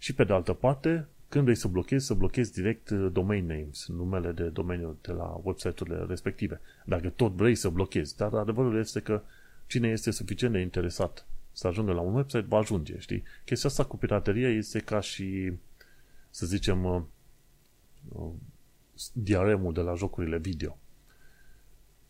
[0.00, 4.32] Și pe de altă parte, când vrei să blochezi, să blochezi direct domain names, numele
[4.32, 6.60] de domeniu de la website-urile respective.
[6.84, 8.16] Dacă tot vrei să blochezi.
[8.16, 9.22] Dar adevărul este că
[9.66, 13.22] cine este suficient de interesat să ajungă la un website, va ajunge, știi?
[13.44, 15.52] Chestia asta cu pirateria este ca și,
[16.30, 17.02] să zicem, uh,
[18.08, 18.32] uh,
[19.12, 20.78] diaremul de la jocurile video.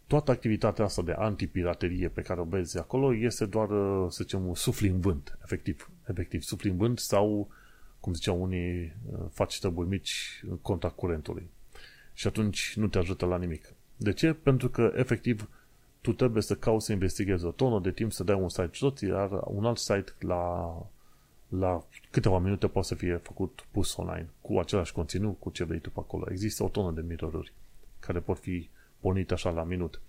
[0.06, 4.54] Toată activitatea asta de antipiraterie pe care o vezi acolo este doar, uh, să zicem,
[4.54, 5.90] sufli în vânt, efectiv.
[6.08, 7.48] Efectiv, sufli în vânt sau,
[8.00, 8.96] cum ziceau unii,
[9.30, 11.50] faci tăburi mici în contact curentului.
[12.12, 13.74] Și atunci nu te ajută la nimic.
[13.96, 14.32] De ce?
[14.32, 15.48] Pentru că, efectiv,
[16.00, 19.00] tu trebuie să cauți să investighezi o tonă de timp să dai un site jos,
[19.00, 20.74] iar un alt site la,
[21.48, 25.80] la câteva minute poate să fie făcut pus online cu același conținut, cu ce vrei
[25.80, 26.26] tu pe acolo.
[26.30, 27.52] Există o tonă de mirror
[27.98, 28.68] care pot fi
[29.00, 30.00] pornite așa la minut.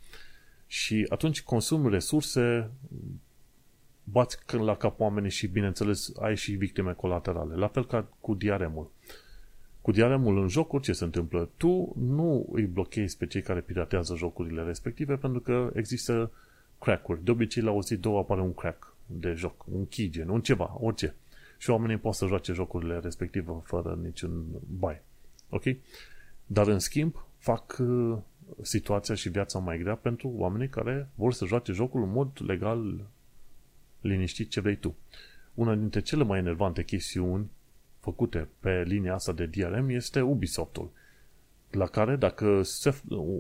[0.68, 2.72] Și atunci consumi resurse,
[4.12, 7.56] bați la cap oamenii și, bineînțeles, ai și victime colaterale.
[7.56, 8.92] La fel ca cu diaremul.
[9.82, 11.50] Cu diaremul în jocuri, ce se întâmplă?
[11.58, 16.32] Tu nu îi blochezi pe cei care piratează jocurile respective pentru că există
[16.80, 17.24] crack-uri.
[17.24, 20.78] De obicei, la o zi, două apare un crack de joc, un keygen, un ceva,
[20.80, 21.16] orice.
[21.58, 24.46] Și oamenii pot să joace jocurile respective fără niciun
[24.80, 25.02] bai.
[25.50, 25.64] Ok?
[26.46, 28.18] Dar, în schimb, fac uh,
[28.62, 33.08] situația și viața mai grea pentru oamenii care vor să joace jocul în mod legal,
[34.02, 34.96] liniștit ce vrei tu.
[35.54, 37.50] Una dintre cele mai enervante chestiuni
[38.00, 40.90] făcute pe linia asta de DRM este Ubisoftul,
[41.72, 42.62] la care dacă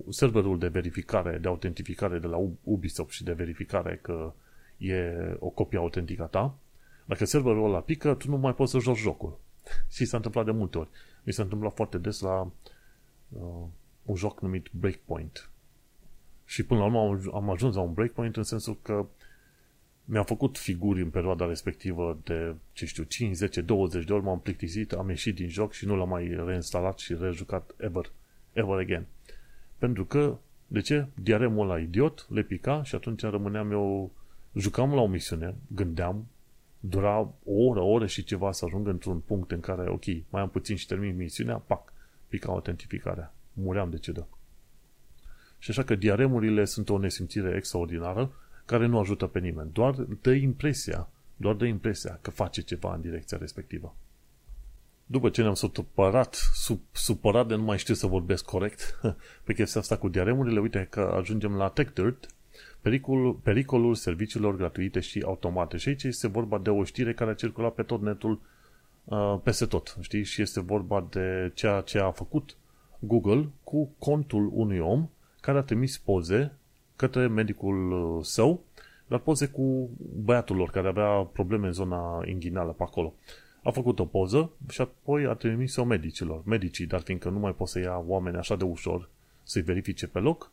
[0.10, 4.34] serverul de verificare, de autentificare de la Ubisoft și de verificare că
[4.78, 6.56] e o copie autentică a ta,
[7.06, 9.40] dacă serverul ăla pică, tu nu mai poți să joci jocul.
[9.94, 10.90] și s-a întâmplat de multe ori.
[11.24, 12.42] Mi s-a întâmplat foarte des la
[13.30, 13.66] uh,
[14.04, 15.50] un joc numit Breakpoint.
[16.46, 19.06] Și până la urmă am ajuns la un breakpoint în sensul că
[20.06, 24.40] mi-am făcut figuri în perioada respectivă de, ce știu, 5, 10, 20 de ori, m-am
[24.40, 28.12] plictisit, am ieșit din joc și nu l-am mai reinstalat și rejucat ever,
[28.54, 29.06] ever again.
[29.78, 30.38] Pentru că,
[30.68, 31.08] de ce?
[31.14, 34.12] Diaremul ăla idiot le pica și atunci rămâneam eu,
[34.56, 36.28] jucam la o misiune, gândeam,
[36.80, 40.42] dura o oră, o oră și ceva să ajung într-un punct în care, ok, mai
[40.42, 41.94] am puțin și termin misiunea, pac,
[42.28, 43.34] pica autentificarea.
[43.54, 44.26] Muream de ce dă.
[45.58, 48.34] Și așa că diaremurile sunt o nesimțire extraordinară
[48.72, 49.70] care nu ajută pe nimeni.
[49.74, 53.96] Doar dă impresia, doar dă impresia că face ceva în direcția respectivă.
[55.06, 59.00] După ce ne-am supărat, sup, supărat de nu mai știu să vorbesc corect
[59.46, 62.28] pe chestia asta cu diaremurile, uite că ajungem la TechDirt,
[62.82, 65.78] pericolul, pericolul serviciilor gratuite și automate.
[65.78, 68.42] Și aici este vorba de o știre care a circulat pe tot netul
[69.04, 70.24] uh, peste tot, știi?
[70.24, 72.58] Și este vorba de ceea ce a făcut
[73.00, 75.10] Google cu contul unui om
[75.42, 76.56] care a trimis poze
[77.02, 78.64] către medicul uh, său,
[79.08, 79.90] dar poze cu
[80.24, 83.14] băiatul lor care avea probleme în zona inghinală pe acolo.
[83.64, 86.42] A făcut o poză și apoi a trimis-o medicilor.
[86.46, 89.10] Medicii, dar fiindcă nu mai pot să ia oameni așa de ușor
[89.44, 90.52] să-i verifice pe loc,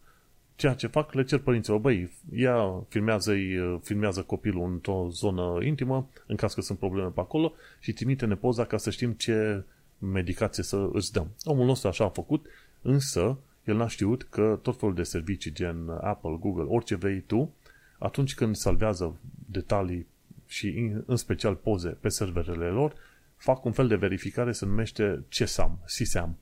[0.57, 3.35] ceea ce fac, le cer părinților, băi, ia, filmează
[3.83, 8.65] filmează copilul într-o zonă intimă, în caz că sunt probleme pe acolo, și trimite-ne poza
[8.65, 9.65] ca să știm ce
[9.99, 11.29] medicație să îți dăm.
[11.45, 12.47] Omul nostru așa a făcut,
[12.83, 13.39] însă
[13.69, 17.55] el n-a știut că tot felul de servicii gen Apple, Google, orice vrei tu,
[17.99, 19.17] atunci când salvează
[19.51, 20.07] detalii
[20.47, 22.95] și în special poze pe serverele lor,
[23.37, 26.37] fac un fel de verificare, se numește CSAM, CSAM.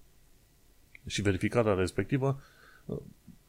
[1.06, 2.40] Și verificarea respectivă,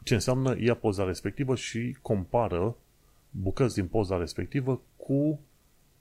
[0.04, 2.76] ce înseamnă, ia poza respectivă și compară
[3.30, 5.40] bucăți din poza respectivă cu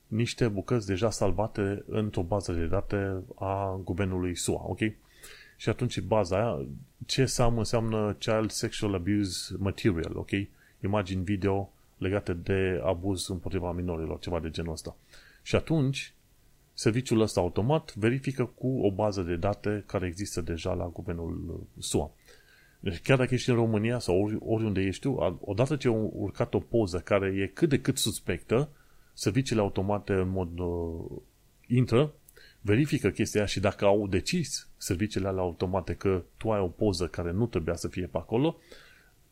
[0.07, 4.81] niște bucăți deja salvate într-o bază de date a guvernului SUA, ok?
[5.57, 6.67] Și atunci baza aia,
[7.07, 10.31] ce SAM înseamnă Child Sexual Abuse Material, ok?
[10.85, 14.97] Imagini video legate de abuz împotriva minorilor, ceva de genul ăsta.
[15.43, 16.15] Și atunci,
[16.75, 22.11] serviciul ăsta automat verifică cu o bază de date care există deja la guvernul SUA.
[22.81, 26.55] Deci chiar dacă ești în România sau ori, oriunde ești tu, odată ce au urcat
[26.55, 28.69] o poză care e cât de cât suspectă,
[29.13, 31.21] serviciile automate în mod uh,
[31.67, 32.13] intră,
[32.67, 37.33] verifică chestia și dacă au decis serviciile alea automate că tu ai o poză care
[37.33, 38.57] nu trebuia să fie pe acolo,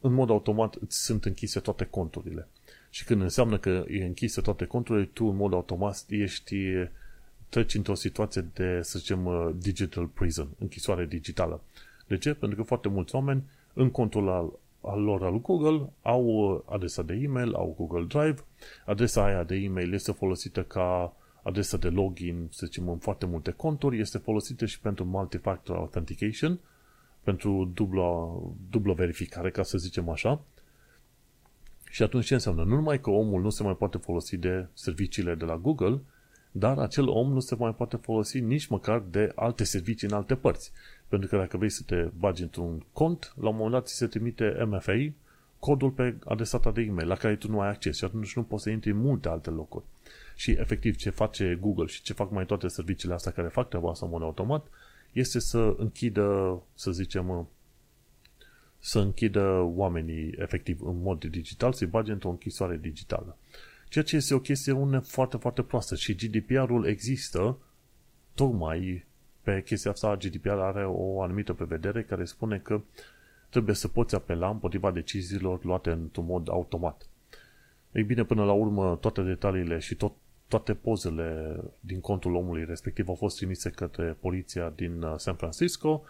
[0.01, 2.49] în mod automat îți sunt închise toate conturile.
[2.91, 6.57] Și când înseamnă că e închise toate conturile, tu în mod automat ești
[7.49, 11.61] treci într-o situație de, să zicem, uh, digital prison, închisoare digitală.
[12.07, 12.35] De ce?
[12.35, 17.03] Pentru că foarte mulți oameni în contul al, al lor al Google au uh, adresa
[17.03, 18.45] de e-mail, au Google Drive,
[18.87, 23.51] adresa aia de e-mail este folosită ca adresa de login, să zicem, în foarte multe
[23.51, 26.59] conturi, este folosită și pentru multi-factor authentication,
[27.23, 28.33] pentru dublă,
[28.71, 30.41] dublă verificare, ca să zicem așa.
[31.91, 32.65] Și atunci ce înseamnă?
[32.65, 36.01] Nu numai că omul nu se mai poate folosi de serviciile de la Google,
[36.53, 40.35] dar acel om nu se mai poate folosi nici măcar de alte servicii în alte
[40.35, 40.73] părți.
[41.09, 44.07] Pentru că dacă vrei să te bagi într-un cont, la un moment dat ți se
[44.07, 45.13] trimite MFA,
[45.59, 48.43] codul pe adresa ta de e-mail, la care tu nu ai acces și atunci nu
[48.43, 49.85] poți să intri în multe alte locuri.
[50.35, 53.91] Și efectiv ce face Google și ce fac mai toate serviciile astea care fac treaba
[53.91, 54.67] asta în mod automat,
[55.13, 57.49] este să închidă, să zicem,
[58.79, 63.37] să închidă oamenii efectiv în mod digital, să-i bage într-o închisoare digitală.
[63.89, 67.59] Ceea ce este o chestiune foarte, foarte proastă și GDPR-ul există
[68.35, 69.05] tocmai
[69.43, 70.17] pe chestia asta.
[70.17, 72.81] GDPR are o anumită prevedere care spune că
[73.49, 77.07] trebuie să poți apela împotriva deciziilor luate într-un mod automat.
[77.93, 80.13] Ei bine, până la urmă, toate detaliile și tot,
[80.55, 86.03] toate pozele din contul omului respectiv au fost trimise către poliția din uh, San Francisco.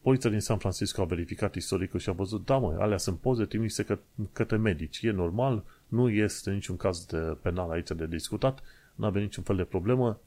[0.00, 3.44] Poliția din San Francisco a verificat istoricul și a văzut, da mă, alea sunt poze
[3.44, 3.98] trimise că,
[4.32, 5.02] către medici.
[5.02, 8.62] E normal, nu este niciun caz de penal aici de discutat,
[8.94, 10.20] nu avea niciun fel de problemă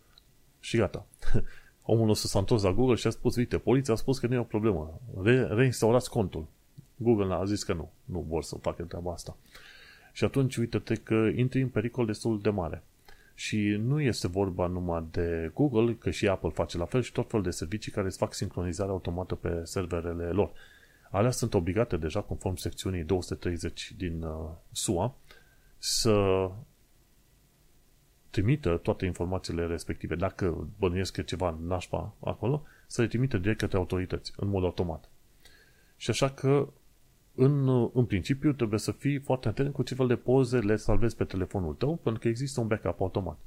[0.59, 1.05] și gata.
[1.93, 4.33] Omul nostru s-a întors la Google și a spus, uite, poliția a spus că nu
[4.33, 6.45] e o problemă, Re- reinstaurați contul.
[6.95, 9.37] Google a zis că nu, nu vor să facă treaba asta.
[10.11, 12.83] Și atunci, uite-te că intri în pericol destul de mare.
[13.33, 17.29] Și nu este vorba numai de Google, că și Apple face la fel și tot
[17.29, 20.51] felul de servicii care îți fac sincronizare automată pe serverele lor.
[21.11, 25.15] Alea sunt obligate deja, conform secțiunii 230 din uh, SUA,
[25.77, 26.49] să
[28.29, 30.15] trimită toate informațiile respective.
[30.15, 35.09] Dacă bănuiesc că ceva nașpa acolo, să le trimită direct către autorități, în mod automat.
[35.97, 36.69] Și așa că,
[37.35, 41.15] în, în principiu, trebuie să fii foarte atent cu ce fel de poze le salvezi
[41.15, 43.37] pe telefonul tău, pentru că există un backup automat.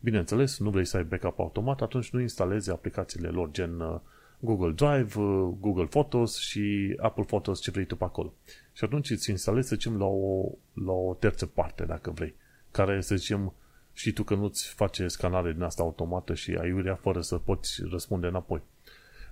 [0.00, 4.00] Bineînțeles, nu vrei să ai backup automat, atunci nu instalezi aplicațiile lor, gen uh,
[4.40, 8.34] Google Drive, uh, Google Photos și Apple Photos, ce vrei tu pe acolo.
[8.72, 12.34] Și atunci îți instalezi, să zicem, la o, la o terță parte, dacă vrei,
[12.70, 13.52] care, să zicem,
[13.92, 18.26] și tu că nu-ți face scanare din asta automată și aiurea fără să poți răspunde
[18.26, 18.62] înapoi.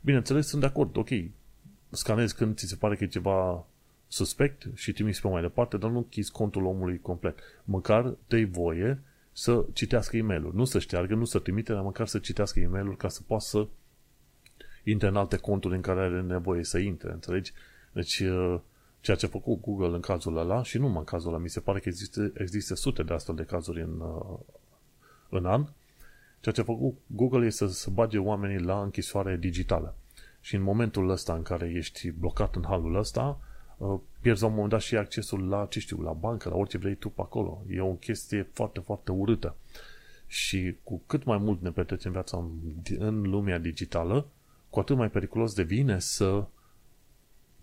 [0.03, 1.09] Bineînțeles, sunt de acord, ok,
[1.91, 3.67] scanezi când ți se pare că e ceva
[4.13, 7.39] suspect și trimiți pe mai departe, dar nu închizi contul omului complet.
[7.65, 9.03] Măcar dă voie
[9.33, 12.67] să citească e mail Nu să șteargă, nu să trimite, dar măcar să citească e
[12.67, 13.67] mail ca să poată să
[14.85, 17.53] intre în alte conturi în care are nevoie să intre, înțelegi?
[17.93, 18.61] Deci, uh,
[19.01, 21.49] ceea ce a făcut Google în cazul ăla, și nu numai în cazul ăla, mi
[21.49, 24.39] se pare că există, există sute de astfel de cazuri în, uh,
[25.29, 25.67] în an,
[26.41, 29.95] ceea ce a făcut Google este să, să bage oamenii la închisoare digitală.
[30.41, 33.49] Și în momentul ăsta în care ești blocat în halul ăsta, uh,
[34.21, 36.95] pierzi la un moment dat și accesul la, ce știu, la bancă, la orice vrei
[36.95, 37.63] tu pe acolo.
[37.69, 39.57] E o chestie foarte, foarte urâtă.
[40.27, 42.51] Și cu cât mai mult ne petrecem viața în,
[42.99, 44.27] în lumea digitală,
[44.71, 46.45] cu atât mai periculos devine să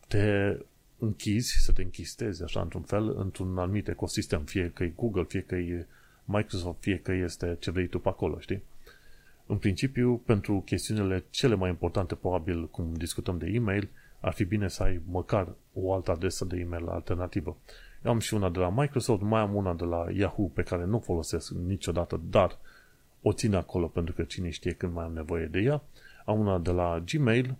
[0.08, 0.58] te
[0.98, 5.42] închizi, să te închistezi așa într-un fel, într-un anumit ecosistem, fie că e Google, fie
[5.42, 5.88] că e
[6.26, 8.64] Microsoft, fie că este ce vrei tu pe acolo, știi?
[9.46, 13.90] În principiu, pentru chestiunile cele mai importante, probabil, cum discutăm de e-mail,
[14.20, 17.58] ar fi bine să ai măcar o altă adresă de e-mail alternativă.
[18.06, 20.86] Eu am și una de la Microsoft, mai am una de la Yahoo pe care
[20.86, 22.58] nu folosesc niciodată, dar
[23.22, 25.82] o țin acolo pentru că cine știe când mai am nevoie de ea.
[26.26, 27.56] Am una de la Gmail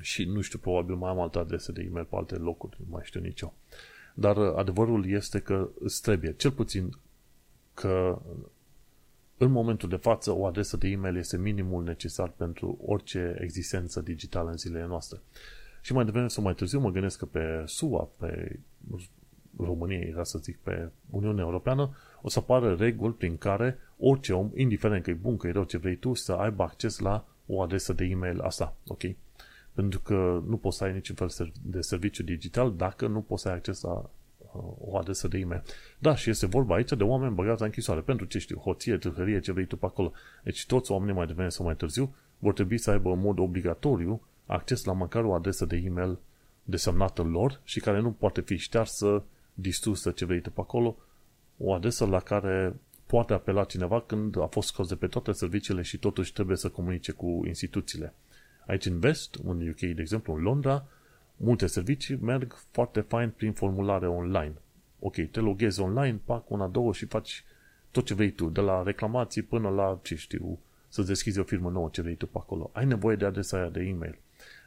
[0.00, 3.02] și nu știu, probabil mai am alte adrese de e-mail pe alte locuri, nu mai
[3.04, 3.52] știu nicio.
[4.14, 6.90] Dar adevărul este că îți trebuie, cel puțin
[7.74, 8.22] că
[9.42, 14.50] în momentul de față o adresă de e-mail este minimul necesar pentru orice existență digitală
[14.50, 15.20] în zilele noastre.
[15.80, 18.60] Și mai devreme sau mai târziu mă gândesc că pe SUA, pe
[19.56, 24.50] România, era să zic, pe Uniunea Europeană, o să apară reguli prin care orice om,
[24.54, 27.62] indiferent că e bun, că e rău, ce vrei tu, să aibă acces la o
[27.62, 29.02] adresă de e-mail asta, ok?
[29.72, 33.48] Pentru că nu poți să ai niciun fel de serviciu digital dacă nu poți să
[33.48, 34.04] ai acces la uh,
[34.78, 35.62] o adresă de e-mail.
[35.98, 38.00] Da, și este vorba aici de oameni băgați la închisoare.
[38.00, 40.12] Pentru ce știu, hoție, tâlhărie, ce vrei tu pe acolo.
[40.42, 44.22] Deci toți oamenii mai devreme sau mai târziu vor trebui să aibă în mod obligatoriu
[44.46, 46.18] acces la măcar o adresă de e-mail
[46.64, 49.24] desemnată lor și care nu poate fi ștearsă,
[49.54, 50.96] distrusă, ce vrei tu pe acolo,
[51.58, 52.74] o adresă la care
[53.06, 56.68] poate apela cineva când a fost scos de pe toate serviciile și totuși trebuie să
[56.68, 58.14] comunice cu instituțiile.
[58.66, 60.86] Aici în vest, în UK, de exemplu, în Londra,
[61.42, 64.52] multe servicii merg foarte fain prin formulare online.
[64.98, 67.44] Ok, te loghezi online, pac una, două și faci
[67.90, 71.70] tot ce vrei tu, de la reclamații până la, ce știu, să deschizi o firmă
[71.70, 72.70] nouă, ce vrei tu pe acolo.
[72.72, 74.18] Ai nevoie de adresa aia de e-mail.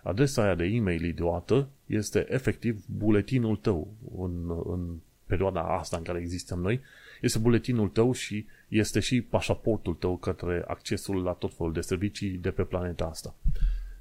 [0.03, 4.95] Adresa aia de e-mail idiotă este efectiv buletinul tău în, în
[5.25, 6.81] perioada asta în care existăm noi,
[7.21, 12.29] este buletinul tău și este și pașaportul tău către accesul la tot felul de servicii
[12.29, 13.35] de pe planeta asta.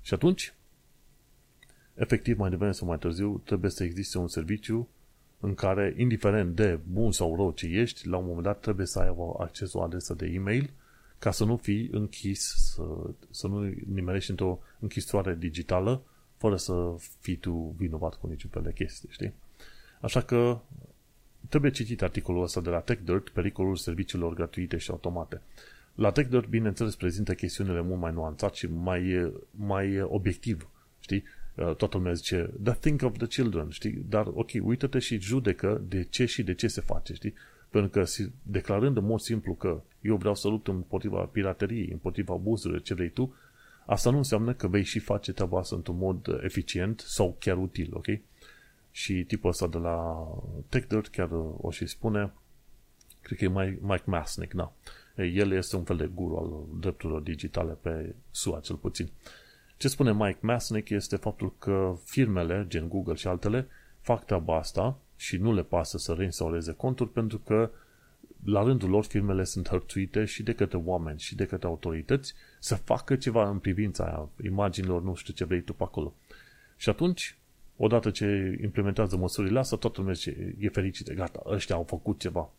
[0.00, 0.54] Și atunci,
[2.02, 4.88] efectiv, mai devreme sau mai târziu, trebuie să existe un serviciu
[5.40, 8.98] în care, indiferent de bun sau rău ce ești, la un moment dat trebuie să
[8.98, 10.70] ai acces o adresă de e-mail
[11.18, 12.82] ca să nu fii închis, să,
[13.30, 16.02] să nu nimerești într-o închisoare digitală
[16.36, 19.32] fără să fii tu vinovat cu niciun fel de chestie, știi?
[20.00, 20.58] Așa că
[21.48, 25.40] trebuie citit articolul ăsta de la TechDirt, pericolul serviciilor gratuite și automate.
[25.94, 30.68] La TechDirt, bineînțeles, prezintă chestiunile mult mai nuanțat și mai, mai obiectiv,
[31.00, 31.24] știi?
[31.54, 34.04] Uh, toată lumea zice, the think of the children, știi?
[34.08, 37.34] Dar, ok, uită-te și judecă de ce și de ce se face, știi?
[37.70, 38.04] Pentru că
[38.42, 43.08] declarând în mod simplu că eu vreau să lupt împotriva pirateriei, împotriva abuzurilor, ce vrei
[43.08, 43.34] tu,
[43.86, 47.90] asta nu înseamnă că vei și face treaba asta într-un mod eficient sau chiar util,
[47.92, 48.06] ok?
[48.90, 50.26] Și tipul ăsta de la
[50.68, 51.28] TechDirt chiar
[51.60, 52.32] o și spune,
[53.20, 54.72] cred că e Mike Masnick, da.
[55.16, 59.10] El este un fel de guru al drepturilor digitale pe SUA, cel puțin.
[59.82, 63.66] Ce spune Mike Masnick este faptul că firmele, gen Google și altele,
[64.00, 67.70] fac treaba asta și nu le pasă să reinstaureze conturi pentru că
[68.44, 72.74] la rândul lor firmele sunt hărțuite și de către oameni și de către autorități să
[72.74, 76.14] facă ceva în privința aia, imaginilor, nu știu ce vrei tu pe acolo.
[76.76, 77.36] Și atunci,
[77.76, 82.50] odată ce implementează măsurile astea, toată lumea zice, e fericită, gata, ăștia au făcut ceva.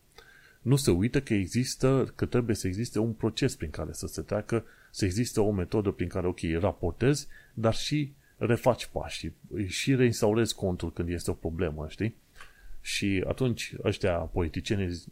[0.62, 4.22] Nu se uită că există, că trebuie să existe un proces prin care să se
[4.22, 9.34] treacă, să existe o metodă prin care, ok, raportezi, dar și refaci pașii
[9.68, 12.16] și reinstaurezi contul când este o problemă, știi?
[12.82, 15.04] Și atunci ăștia politicienii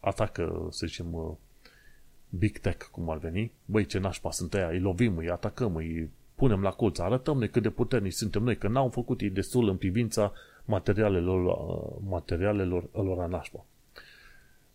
[0.00, 1.32] atacă, să zicem, uh,
[2.28, 3.52] big tech, cum ar veni.
[3.64, 7.50] Băi, ce nașpa sunt aia, îi lovim, îi atacăm, îi punem la colț, arătăm noi
[7.50, 10.32] cât de puternici suntem noi, că n-au făcut ei destul în privința
[10.64, 13.64] materialelor, uh, materialelor lor nașpa.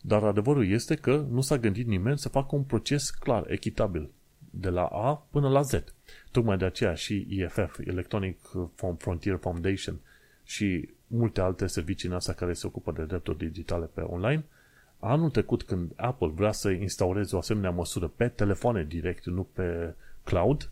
[0.00, 4.10] Dar adevărul este că nu s-a gândit nimeni să facă un proces clar, echitabil,
[4.54, 5.84] de la A până la Z.
[6.30, 8.38] Tocmai de aceea și EFF, Electronic
[8.98, 10.00] Frontier Foundation,
[10.44, 14.44] și multe alte servicii în astea care se ocupă de drepturi digitale pe online,
[14.98, 19.94] anul trecut când Apple vrea să instaureze o asemenea măsură pe telefoane direct, nu pe
[20.24, 20.70] cloud,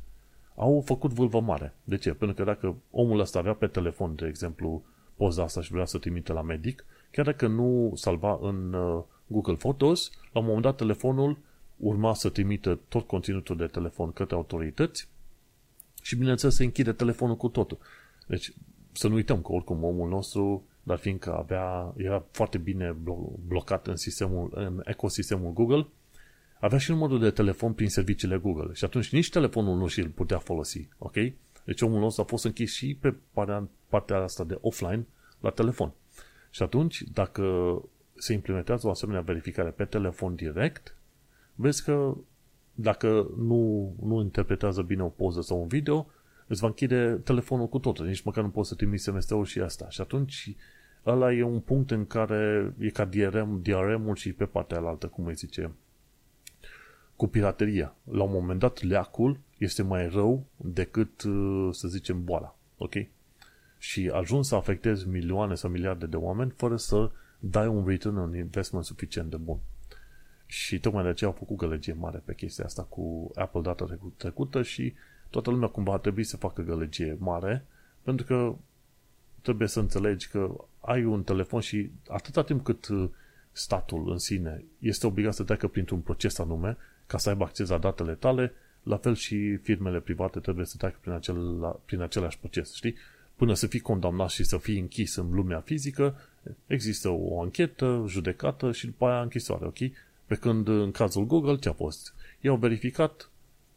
[0.54, 1.74] au făcut vâlvă mare.
[1.84, 2.14] De ce?
[2.14, 4.82] Pentru că dacă omul ăsta avea pe telefon, de exemplu,
[5.16, 9.54] poza asta și vrea să trimite la medic, chiar dacă nu salva în uh, Google
[9.54, 11.38] Photos, la un moment dat telefonul
[11.80, 15.08] urma să trimită tot conținutul de telefon către autorități
[16.02, 17.78] și bineînțeles să închide telefonul cu totul.
[18.26, 18.52] Deci
[18.92, 22.96] să nu uităm că oricum omul nostru, dar fiindcă avea, era foarte bine
[23.46, 25.86] blocat în, sistemul, în ecosistemul Google,
[26.60, 30.38] avea și numărul de telefon prin serviciile Google și atunci nici telefonul nu și-l putea
[30.38, 31.14] folosi, ok?
[31.64, 35.06] Deci omul nostru a fost închis și pe partea, partea asta de offline
[35.40, 35.92] la telefon.
[36.50, 37.74] Și atunci, dacă
[38.14, 40.94] se implementează o asemenea verificare pe telefon direct,
[41.60, 42.16] vezi că
[42.74, 46.06] dacă nu, nu interpretează bine o poză sau un video,
[46.46, 49.88] îți va închide telefonul cu totul, nici măcar nu poți să trimiți SMS-ul și asta.
[49.88, 50.56] Și atunci
[51.06, 55.26] ăla e un punct în care e ca DRM, DRM-ul și pe partea alaltă, cum
[55.26, 55.72] îi zice,
[57.16, 57.94] cu pirateria.
[58.04, 62.56] La un moment dat, leacul este mai rău decât, uh, să zicem, boala.
[62.76, 62.94] Ok?
[63.78, 68.36] Și ajungi să afectezi milioane sau miliarde de oameni fără să dai un return on
[68.36, 69.58] investment suficient de bun.
[70.50, 74.62] Și tocmai de aceea au făcut gălăgie mare pe chestia asta cu Apple data trecută
[74.62, 74.94] și
[75.28, 77.64] toată lumea cumva ar trebui să facă gălăgie mare,
[78.02, 78.54] pentru că
[79.42, 83.08] trebuie să înțelegi că ai un telefon și atâta timp cât uh,
[83.52, 86.76] statul în sine este obligat să treacă printr-un proces anume
[87.06, 90.96] ca să aibă acces la datele tale, la fel și firmele private trebuie să treacă
[91.00, 92.94] prin, acel, prin același proces, știi?
[93.34, 96.16] Până să fii condamnat și să fii închis în lumea fizică,
[96.66, 99.78] există o anchetă, judecată și după aia închisoare, ok?
[100.30, 102.14] Pe când în cazul Google ce a fost?
[102.40, 103.30] I-au verificat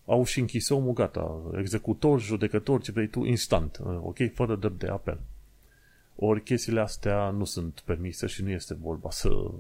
[0.06, 4.88] au și închis omul, gata, executor, judecător, ce vrei tu, instant, ok, fără drept de
[4.88, 5.20] apel.
[6.16, 9.52] Ori chestiile astea nu sunt permise și nu este vorba să,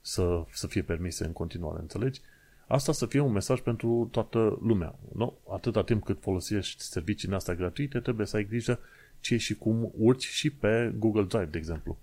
[0.00, 2.20] să, să fie permise în continuare, înțelegi?
[2.66, 4.94] Asta să fie un mesaj pentru toată lumea.
[5.14, 5.38] Nu?
[5.50, 8.78] Atâta timp cât folosești serviciile astea gratuite, trebuie să ai grijă
[9.20, 11.98] ce și cum urci și pe Google Drive, de exemplu.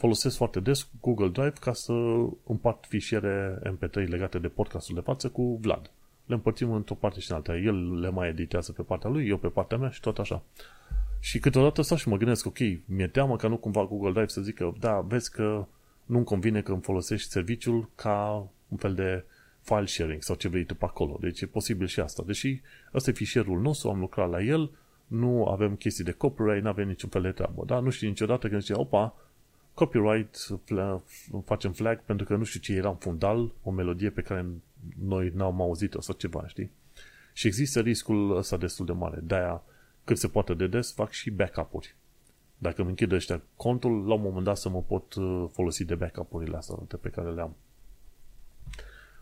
[0.00, 1.92] Folosesc foarte des Google Drive ca să
[2.46, 5.90] împart fișiere MP3 legate de podcastul de față cu Vlad.
[6.26, 7.56] Le împărțim într-o parte și în alta.
[7.56, 10.42] El le mai editează pe partea lui, eu pe partea mea și tot așa.
[11.18, 14.40] Și câteodată stau și mă gândesc, ok, mi-e teamă ca nu cumva Google Drive să
[14.40, 15.66] zică, da, vezi că
[16.04, 19.24] nu-mi convine că îmi folosești serviciul ca un fel de
[19.60, 21.16] file sharing sau ce vrei tu pe acolo.
[21.20, 22.22] Deci e posibil și asta.
[22.26, 22.60] Deși
[22.94, 24.70] ăsta e fișierul nostru, am lucrat la el,
[25.06, 27.62] nu avem chestii de copyright, nu avem niciun fel de treabă.
[27.66, 29.14] Dar nu știu niciodată când zice, opa,
[29.80, 30.46] copyright,
[31.44, 34.46] facem flag pentru că nu știu ce era în fundal, o melodie pe care
[34.98, 36.70] noi n-am auzit-o sau ceva, știi?
[37.32, 39.20] Și există riscul ăsta destul de mare.
[39.22, 39.62] De-aia,
[40.04, 41.94] cât se poate de des, fac și backup-uri.
[42.58, 45.94] Dacă îmi închid ăștia contul, la un moment dat să mă pot uh, folosi de
[45.94, 47.56] backup-urile astea pe care le am.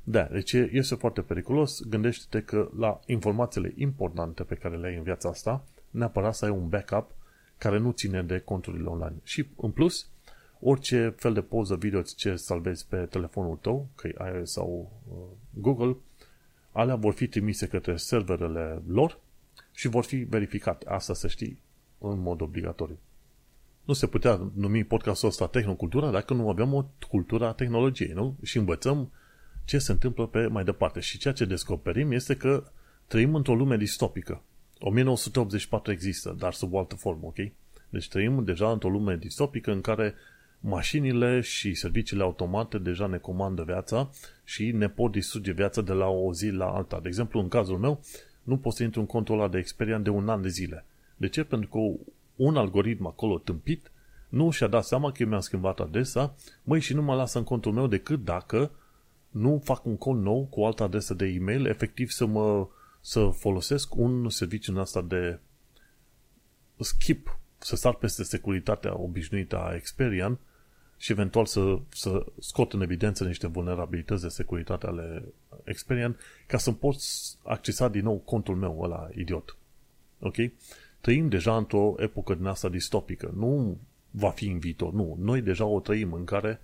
[0.05, 1.83] Da, deci este foarte periculos.
[1.89, 6.51] Gândește-te că la informațiile importante pe care le ai în viața asta, neapărat să ai
[6.51, 7.11] un backup
[7.59, 9.17] care nu ține de conturile online.
[9.23, 10.09] Și în plus,
[10.61, 15.17] orice fel de poză video ce salvezi pe telefonul tău, că e iOS sau uh,
[15.61, 15.97] Google,
[16.73, 19.19] alea vor fi trimise către serverele lor
[19.73, 20.89] și vor fi verificate.
[20.89, 21.61] Asta să știi
[21.99, 22.99] în mod obligatoriu.
[23.85, 28.37] Nu se putea numi podcastul ăsta Tehnocultura dacă nu aveam o cultură a tehnologiei, nu?
[28.43, 29.13] Și învățăm
[29.65, 31.01] ce se întâmplă pe mai departe.
[31.01, 32.65] Și ceea ce descoperim este că
[33.07, 34.43] trăim într-o lume distopică.
[34.79, 37.37] 1984 există, dar sub o altă formă, ok?
[37.89, 40.15] Deci trăim deja într-o lume distopică în care
[40.61, 44.11] mașinile și serviciile automate deja ne comandă viața
[44.45, 47.01] și ne pot distruge viața de la o zi la alta.
[47.01, 48.01] De exemplu, în cazul meu,
[48.43, 50.85] nu pot să intru în contul ăla de experian de un an de zile.
[51.17, 51.45] De ce?
[51.45, 51.79] Pentru că
[52.37, 53.91] un algoritm acolo tâmpit
[54.29, 57.45] nu și-a dat seama că eu mi-am schimbat adresa, măi, și nu mă lasă în
[57.45, 58.71] contul meu decât dacă
[59.31, 62.69] nu fac un cont nou cu o altă adresă de e-mail, efectiv să mă
[63.01, 65.39] să folosesc un serviciu în asta de
[66.77, 70.39] skip, să sar peste securitatea obișnuită a Experian
[70.99, 75.25] și eventual să, să scot în evidență niște vulnerabilități de securitate ale
[75.65, 76.97] Experian ca să-mi pot
[77.43, 79.57] accesa din nou contul meu ăla idiot.
[80.21, 80.35] Ok?
[81.01, 83.33] Trăim deja într-o epocă din asta distopică.
[83.37, 83.79] Nu
[84.11, 84.93] va fi în viitor.
[84.93, 85.17] Nu.
[85.21, 86.61] Noi deja o trăim în care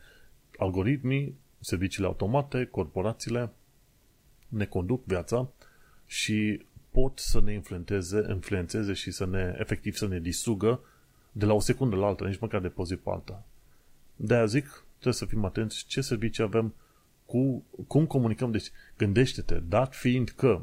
[0.57, 3.53] algoritmii serviciile automate, corporațiile
[4.49, 5.49] ne conduc viața
[6.07, 10.81] și pot să ne influențeze, influențeze și să ne, efectiv, să ne distrugă
[11.33, 13.45] de la o secundă la alta, nici măcar de pe zi pe alta.
[14.17, 16.75] De-aia zic, trebuie să fim atenți ce servicii avem,
[17.27, 18.51] cu, cum comunicăm.
[18.51, 20.61] Deci, gândește-te, dat fiind că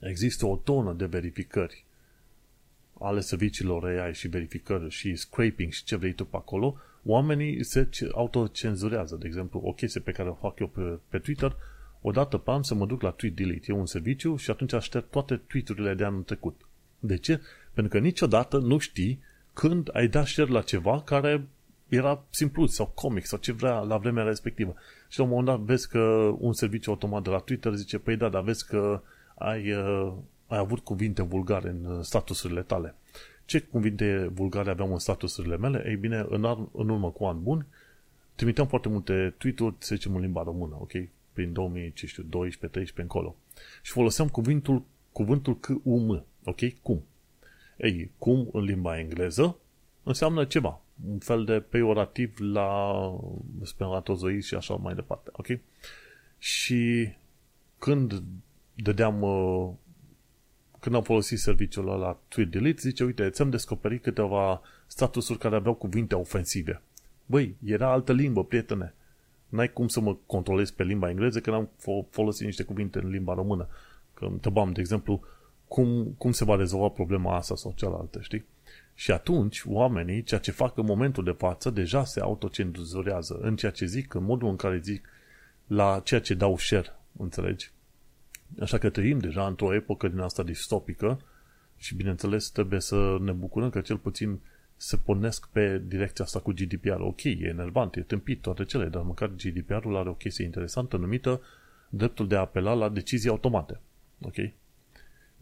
[0.00, 1.84] există o tonă de verificări
[3.00, 7.88] ale serviciilor AI și verificări și scraping și ce vrei tu pe acolo, oamenii se
[8.12, 9.16] autocenzurează.
[9.16, 11.56] De exemplu, o chestie pe care o fac eu pe, pe Twitter,
[12.00, 13.72] odată pe an să mă duc la Tweet Delete.
[13.72, 16.60] E un serviciu și atunci aștept toate tweet-urile de anul trecut.
[16.98, 17.40] De ce?
[17.72, 19.22] Pentru că niciodată nu știi
[19.52, 21.46] când ai dat share la ceva care
[21.90, 24.74] era simpluț sau comic sau ce vrea la vremea respectivă.
[25.08, 25.98] Și la un moment dat vezi că
[26.38, 29.02] un serviciu automat de la Twitter zice, păi da, dar vezi că
[29.34, 30.12] ai, uh,
[30.46, 32.94] ai avut cuvinte vulgare în uh, statusurile tale.
[33.44, 35.84] Ce cuvinte vulgare aveam în statusurile mele?
[35.86, 37.66] Ei bine, în, ar, în urmă cu ani buni,
[38.34, 40.92] trimiteam foarte multe tweet-uri, să zicem, în limba română, ok?
[41.32, 41.54] Prin
[42.72, 43.36] 2012-13 încolo.
[43.82, 44.82] Și foloseam cuvântul,
[45.12, 46.60] cuvântul C-U-M, ok?
[46.82, 47.02] Cum?
[47.76, 49.56] Ei, cum în limba engleză
[50.02, 53.00] înseamnă ceva, un fel de peorativ la
[53.62, 55.46] spermatozoizi și așa mai departe, ok?
[56.38, 57.12] Și
[57.78, 58.22] când
[58.74, 59.70] dădeam uh,
[60.80, 65.56] când am folosit serviciul ăla la Tweet Delete, zice, uite, ți-am descoperit câteva statusuri care
[65.56, 66.82] aveau cuvinte ofensive.
[67.26, 68.94] Băi, era altă limbă, prietene.
[69.48, 71.70] N-ai cum să mă controlezi pe limba engleză când am
[72.10, 73.68] folosit niște cuvinte în limba română.
[74.14, 75.20] Că întrebam, de exemplu,
[75.68, 78.44] cum, cum se va rezolva problema asta sau cealaltă, știi?
[79.00, 83.72] Și atunci, oamenii, ceea ce fac în momentul de față, deja se autocenzurează în ceea
[83.72, 85.08] ce zic, în modul în care zic,
[85.66, 87.70] la ceea ce dau share, înțelegi?
[88.60, 91.20] Așa că trăim deja într-o epocă din asta distopică
[91.76, 94.40] și, bineînțeles, trebuie să ne bucurăm că cel puțin
[94.76, 97.00] se pornesc pe direcția asta cu GDPR.
[97.00, 101.40] Ok, e enervant, e tâmpit toate cele, dar măcar GDPR-ul are o chestie interesantă numită
[101.88, 103.80] dreptul de a apela la decizii automate.
[104.22, 104.36] Ok?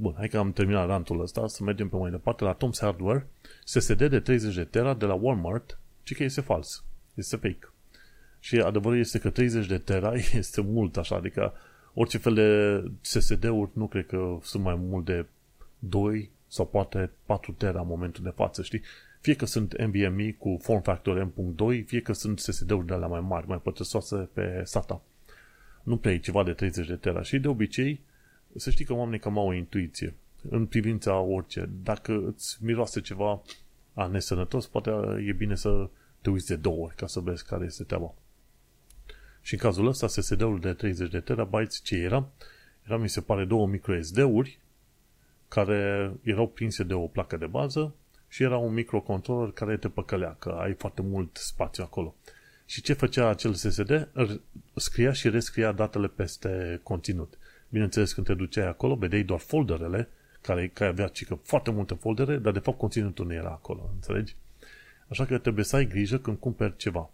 [0.01, 3.27] Bun, hai că am terminat rantul ăsta, să mergem pe mai departe la Tom's Hardware.
[3.65, 6.85] SSD de 30 de tera de la Walmart, ci că este fals,
[7.15, 7.73] este fake.
[8.41, 11.53] Și adevărul este că 30 de tera este mult așa, adică
[12.01, 15.27] Orice fel de SSD-uri nu cred că sunt mai mult de
[15.79, 18.83] 2 sau poate 4 tera în momentul de față, știi?
[19.21, 23.21] Fie că sunt NVMe cu form factor M.2, fie că sunt SSD-uri de alea mai
[23.21, 25.03] mari, mai pătrăsoase pe SATA.
[25.83, 28.01] Nu prea e ceva de 30 de tera și de obicei,
[28.57, 30.15] să știi că oamenii cam au o intuiție
[30.51, 31.71] în privința orice.
[31.83, 33.43] Dacă îți miroase ceva
[33.95, 34.91] a nesănătos, poate
[35.27, 35.89] e bine să
[36.21, 38.15] te uiți de două ori ca să vezi care este treaba.
[39.41, 42.29] Și în cazul ăsta, SSD-ul de 30 de terabytes, ce era?
[42.85, 44.59] Era, mi se pare, două microSD-uri
[45.49, 47.95] care erau prinse de o placă de bază
[48.29, 52.15] și era un microcontroller care te păcălea, că ai foarte mult spațiu acolo.
[52.65, 54.09] Și ce făcea acel SSD?
[54.75, 57.39] Scria și rescria datele peste conținut.
[57.69, 60.09] Bineînțeles, când te duceai acolo, vedeai doar folderele,
[60.41, 64.37] care, care avea cică foarte multe foldere, dar de fapt conținutul nu era acolo, înțelegi?
[65.09, 67.11] Așa că trebuie să ai grijă când cumperi ceva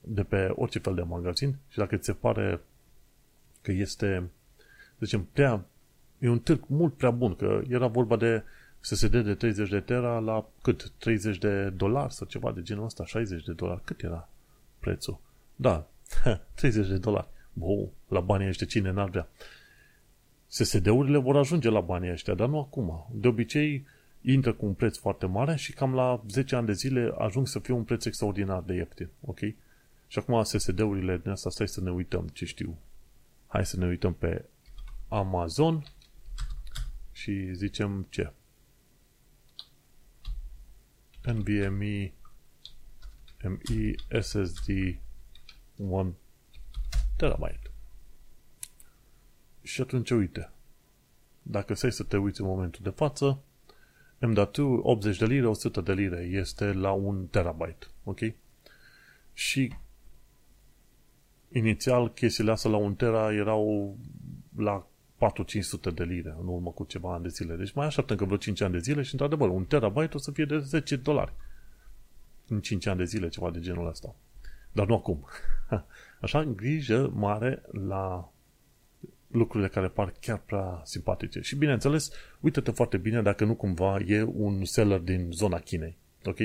[0.00, 2.60] de pe orice fel de magazin și dacă ți se pare
[3.62, 4.30] că este,
[4.98, 5.64] să zicem, prea,
[6.18, 8.42] e un târg mult prea bun, că era vorba de
[8.80, 10.92] SSD de 30 de tera la cât?
[10.98, 13.80] 30 de dolari sau ceva de genul ăsta, 60 de dolari.
[13.84, 14.28] Cât era
[14.78, 15.20] prețul?
[15.56, 15.86] Da,
[16.54, 17.28] 30 de dolari.
[17.52, 19.28] Bă, la banii ăștia cine n-ar vrea?
[20.54, 23.06] SSD-urile vor ajunge la banii ăștia, dar nu acum.
[23.12, 23.86] De obicei,
[24.20, 27.58] intră cu un preț foarte mare și cam la 10 ani de zile ajung să
[27.58, 29.10] fie un preț extraordinar de ieftin.
[29.20, 29.38] Ok?
[30.06, 32.78] Și acum SSD-urile din asta, stai să ne uităm ce știu.
[33.46, 34.44] Hai să ne uităm pe
[35.08, 35.84] Amazon
[37.12, 38.32] și zicem ce?
[41.22, 42.12] NVMe
[43.42, 44.98] ME SSD
[45.76, 46.14] 1
[47.16, 47.63] terabyte.
[49.64, 50.50] Și atunci uite,
[51.42, 53.42] dacă stai să te uiți în momentul de față,
[54.18, 58.18] M.2 80 de lire, 100 de lire este la un terabyte, ok?
[59.32, 59.72] Și
[61.52, 63.96] inițial chestiile astea la un tera erau
[64.56, 64.86] la
[65.90, 67.56] 4-500 de lire în urmă cu ceva ani de zile.
[67.56, 70.30] Deci mai așteptăm că vreo 5 ani de zile și într-adevăr un terabyte o să
[70.30, 71.32] fie de 10 dolari.
[72.48, 74.14] În 5 ani de zile, ceva de genul ăsta.
[74.72, 75.26] Dar nu acum.
[76.20, 78.32] Așa, grijă mare la
[79.34, 81.40] lucrurile care par chiar prea simpatice.
[81.40, 82.10] Și bineînțeles,
[82.40, 85.96] uită-te foarte bine dacă nu cumva e un seller din zona Chinei.
[86.24, 86.38] Ok?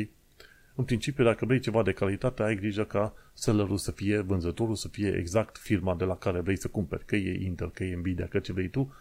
[0.75, 4.87] În principiu, dacă vrei ceva de calitate, ai grijă ca sellerul să fie, vânzătorul să
[4.87, 7.05] fie exact firma de la care vrei să cumperi.
[7.05, 8.93] Că e Intel, că e Nvidia, că ce vrei tu.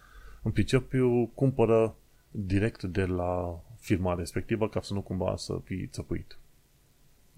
[0.43, 1.97] În principiu, cumpără
[2.31, 6.39] direct de la firma respectivă ca să nu cumva să fii țăpuit.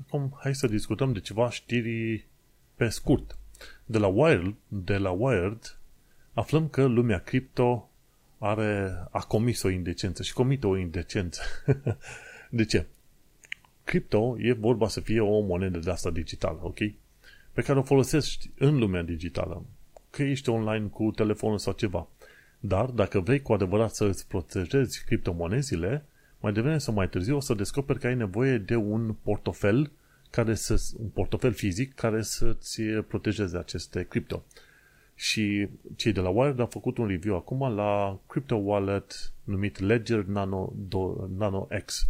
[0.06, 2.26] Acum, hai să discutăm de ceva știri
[2.74, 3.38] pe scurt.
[3.84, 5.79] De la Wired, de la Wired
[6.32, 7.90] aflăm că lumea cripto
[8.38, 11.42] are, a comis o indecență și comite o indecență.
[12.50, 12.86] de ce?
[13.84, 16.78] Cripto e vorba să fie o monedă de asta digitală, ok?
[17.52, 19.64] Pe care o folosești în lumea digitală.
[20.10, 22.08] Că ești online cu telefonul sau ceva.
[22.60, 26.04] Dar dacă vrei cu adevărat să îți protejezi criptomonezile,
[26.40, 29.90] mai devreme sau mai târziu o să descoperi că ai nevoie de un portofel
[30.30, 34.44] care să, un portofel fizic care să-ți protejeze aceste cripto.
[35.20, 40.24] Și cei de la Wired au făcut un review acum la crypto wallet numit Ledger
[40.24, 42.08] Nano, Do, Nano X.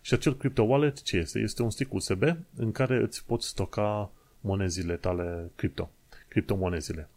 [0.00, 1.38] Și acel crypto wallet ce este?
[1.38, 2.22] Este un stick USB
[2.56, 5.90] în care îți poți stoca monezile tale cripto,
[6.28, 7.08] criptomonezile.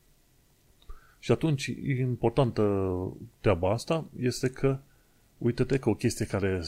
[1.20, 1.66] Și atunci,
[2.00, 2.64] importantă
[3.40, 4.80] treaba asta este că
[5.38, 6.62] uite-te că o chestie care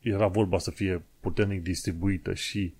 [0.00, 2.74] era vorba să fie puternic distribuită și,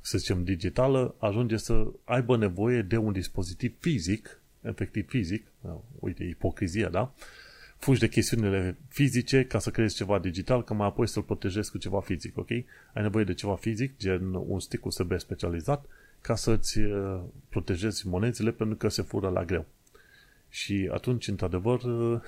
[0.00, 6.24] să zicem, digitală, ajunge să aibă nevoie de un dispozitiv fizic efectiv fizic, da, uite,
[6.24, 7.12] ipocrizia, da?
[7.78, 11.78] Fugi de chestiunile fizice ca să creezi ceva digital, ca mai apoi să-l protejezi cu
[11.78, 12.50] ceva fizic, ok?
[12.50, 15.84] Ai nevoie de ceva fizic, gen un stick USB specializat,
[16.20, 19.66] ca să-ți uh, protejezi monezile pentru că se fură la greu.
[20.48, 22.20] Și atunci, într-adevăr, uh,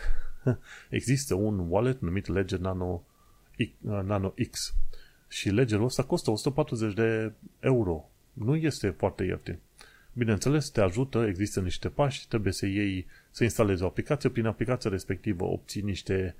[0.89, 3.05] există un wallet numit Ledger Nano,
[3.59, 4.74] uh, Nano X.
[5.28, 8.11] Și Ledgerul ăsta costă 140 de euro.
[8.33, 9.59] Nu este foarte ieftin.
[10.12, 14.90] Bineînțeles, te ajută, există niște pași, trebuie să iei, să instalezi o aplicație, prin aplicația
[14.90, 16.34] respectivă obții niște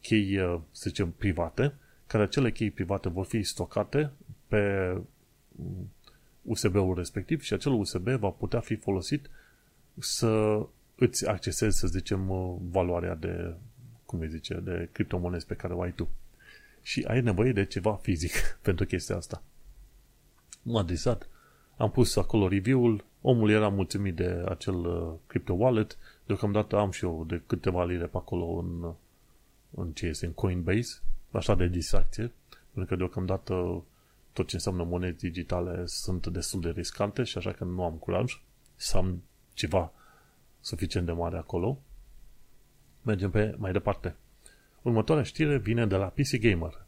[0.00, 1.74] chei, uh, să zicem, private,
[2.06, 4.10] care acele chei private vor fi stocate
[4.48, 4.96] pe
[6.42, 9.30] USB-ul uh, respectiv și acel USB va putea fi folosit
[9.98, 13.54] să îți accesezi, să zicem, uh, valoarea de,
[14.04, 16.08] cum îi zice, de criptomonezi pe care o ai tu.
[16.82, 19.42] Și ai nevoie de ceva fizic pentru chestia asta.
[20.62, 21.28] M-a disat
[21.82, 27.04] am pus acolo review-ul, omul era mulțumit de acel uh, crypto wallet, deocamdată am și
[27.04, 28.94] eu de câteva lire pe acolo în,
[29.70, 32.32] în ce este, în Coinbase, așa de distracție,
[32.72, 33.84] pentru că deocamdată
[34.32, 38.42] tot ce înseamnă monede digitale sunt destul de riscante și așa că nu am curaj
[38.76, 39.22] să am
[39.54, 39.92] ceva
[40.60, 41.78] suficient de mare acolo.
[43.02, 44.16] Mergem pe mai departe.
[44.82, 46.86] Următoarea știre vine de la PC Gamer.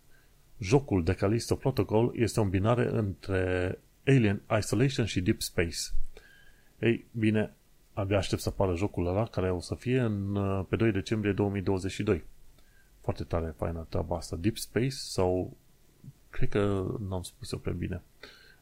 [0.59, 5.79] Jocul de Callisto Protocol este o binare între Alien Isolation și Deep Space.
[6.79, 7.55] Ei, bine,
[7.93, 10.39] abia aștept să apară jocul ăla, care o să fie în,
[10.69, 12.25] pe 2 decembrie 2022.
[13.01, 14.37] Foarte tare, faină treaba asta.
[14.37, 15.57] Deep Space sau...
[16.31, 18.03] Cred că n-am spus-o prea bine.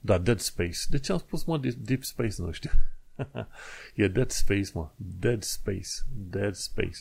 [0.01, 0.79] Da, Dead Space.
[0.91, 2.35] De ce am spus, mă, Deep Space?
[2.39, 2.71] Nu știu.
[3.95, 4.91] e Dead Space, mă.
[4.97, 5.89] Dead Space.
[6.15, 6.99] Dead Space.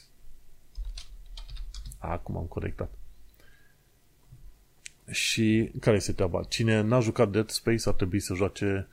[1.98, 2.92] Acum am corectat.
[5.12, 6.44] Și care este treaba?
[6.44, 8.88] Cine n-a jucat Dead Space ar trebui să joace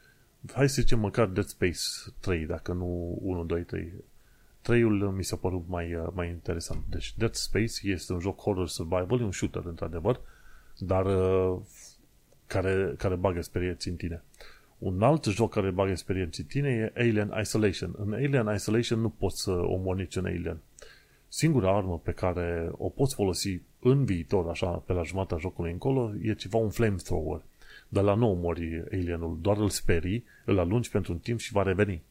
[0.52, 1.80] hai să zicem măcar Dead Space
[2.20, 3.92] 3, dacă nu 1, 2, 3.
[4.62, 6.84] 3-ul mi s-a părut mai, uh, mai interesant.
[6.90, 10.20] Deci Dead Space este un joc horror survival, un shooter într-adevăr,
[10.78, 11.60] dar uh,
[12.46, 14.22] care, care bagă experiență în tine.
[14.78, 17.94] Un alt joc care bagă experiență în tine e Alien Isolation.
[17.98, 20.60] În Alien Isolation nu poți să omori niciun alien.
[21.28, 26.12] Singura armă pe care o poți folosi în viitor, așa, pe la jumatea jocului încolo,
[26.22, 27.42] e ceva un flamethrower.
[27.88, 31.62] Dar la nou mori alienul, doar îl sperii, îl alungi pentru un timp și va
[31.62, 32.02] reveni.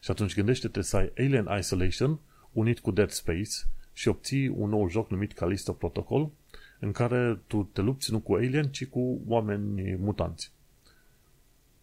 [0.00, 2.18] Și atunci gândește-te să ai Alien Isolation
[2.52, 3.50] unit cu Dead Space
[3.92, 6.30] și obții un nou joc numit Callisto Protocol,
[6.78, 10.52] în care tu te lupți nu cu alien, ci cu oameni mutanți.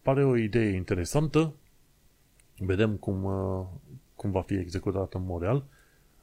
[0.02, 1.52] Pare o idee interesantă.
[2.58, 3.66] Vedem cum, uh,
[4.16, 5.64] cum va fi executată în mod real.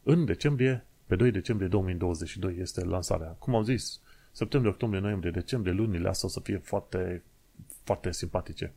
[0.03, 3.27] În decembrie, pe 2 decembrie 2022 este lansarea.
[3.27, 3.99] Cum am zis,
[4.31, 7.23] septembrie, octombrie, noiembrie, decembrie, lunile astea o să fie foarte,
[7.83, 8.73] foarte simpatice.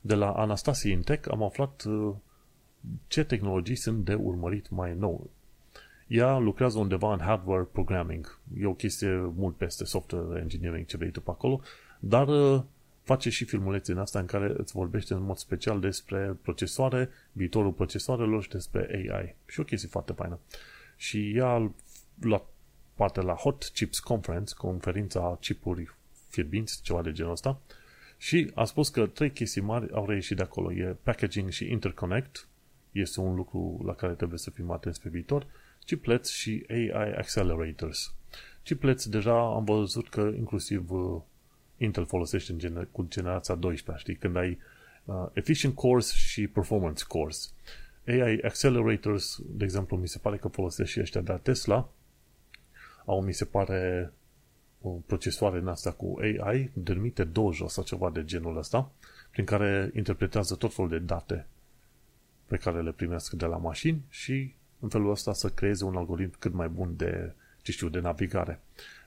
[0.00, 2.14] De la Anastasia Intec am aflat uh,
[3.06, 5.30] ce tehnologii sunt de urmărit mai nou.
[6.06, 8.38] Ea lucrează undeva în hardware programming.
[8.58, 11.60] E o chestie mult peste software engineering ce vrei tu pe acolo,
[12.00, 12.62] dar uh,
[13.02, 17.72] face și filmulețe în asta în care îți vorbește în mod special despre procesoare, viitorul
[17.72, 19.34] procesoarelor și despre AI.
[19.46, 20.38] Și o chestie foarte faină.
[20.98, 21.72] Și ea a
[22.20, 22.44] luat
[22.94, 25.94] parte la Hot Chips Conference, conferința chipuri
[26.28, 27.60] fierbinți, ceva de genul ăsta,
[28.16, 30.72] și a spus că trei chestii mari au reieșit de acolo.
[30.72, 32.48] E packaging și interconnect,
[32.92, 35.46] este un lucru la care trebuie să fim atenți pe viitor,
[35.84, 38.14] chiplets și AI accelerators.
[38.62, 41.20] Chiplets deja am văzut că inclusiv uh,
[41.76, 44.58] Intel folosește în gener- cu generația 12, știi, când ai
[45.04, 47.52] uh, efficient cores și performance cores.
[48.08, 51.88] AI accelerators, de exemplu, mi se pare că folosesc și ăștia de la Tesla,
[53.04, 54.12] au, mi se pare,
[54.80, 58.90] o procesoare în asta cu AI, denumite Dojo sau ceva de genul ăsta,
[59.30, 61.46] prin care interpretează tot felul de date
[62.46, 66.38] pe care le primesc de la mașini și în felul ăsta să creeze un algoritm
[66.38, 68.60] cât mai bun de, ce știu, de navigare.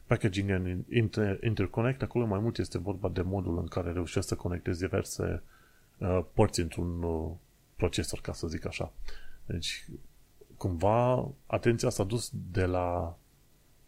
[0.06, 4.36] Packaging and inter- interconnect, acolo mai mult este vorba de modul în care reușești să
[4.36, 5.44] conectezi diverse
[5.98, 7.32] uh, părți într-un uh,
[7.82, 8.94] procesor, ca să zic așa.
[9.46, 9.86] Deci,
[10.58, 13.18] cumva, atenția s-a dus de la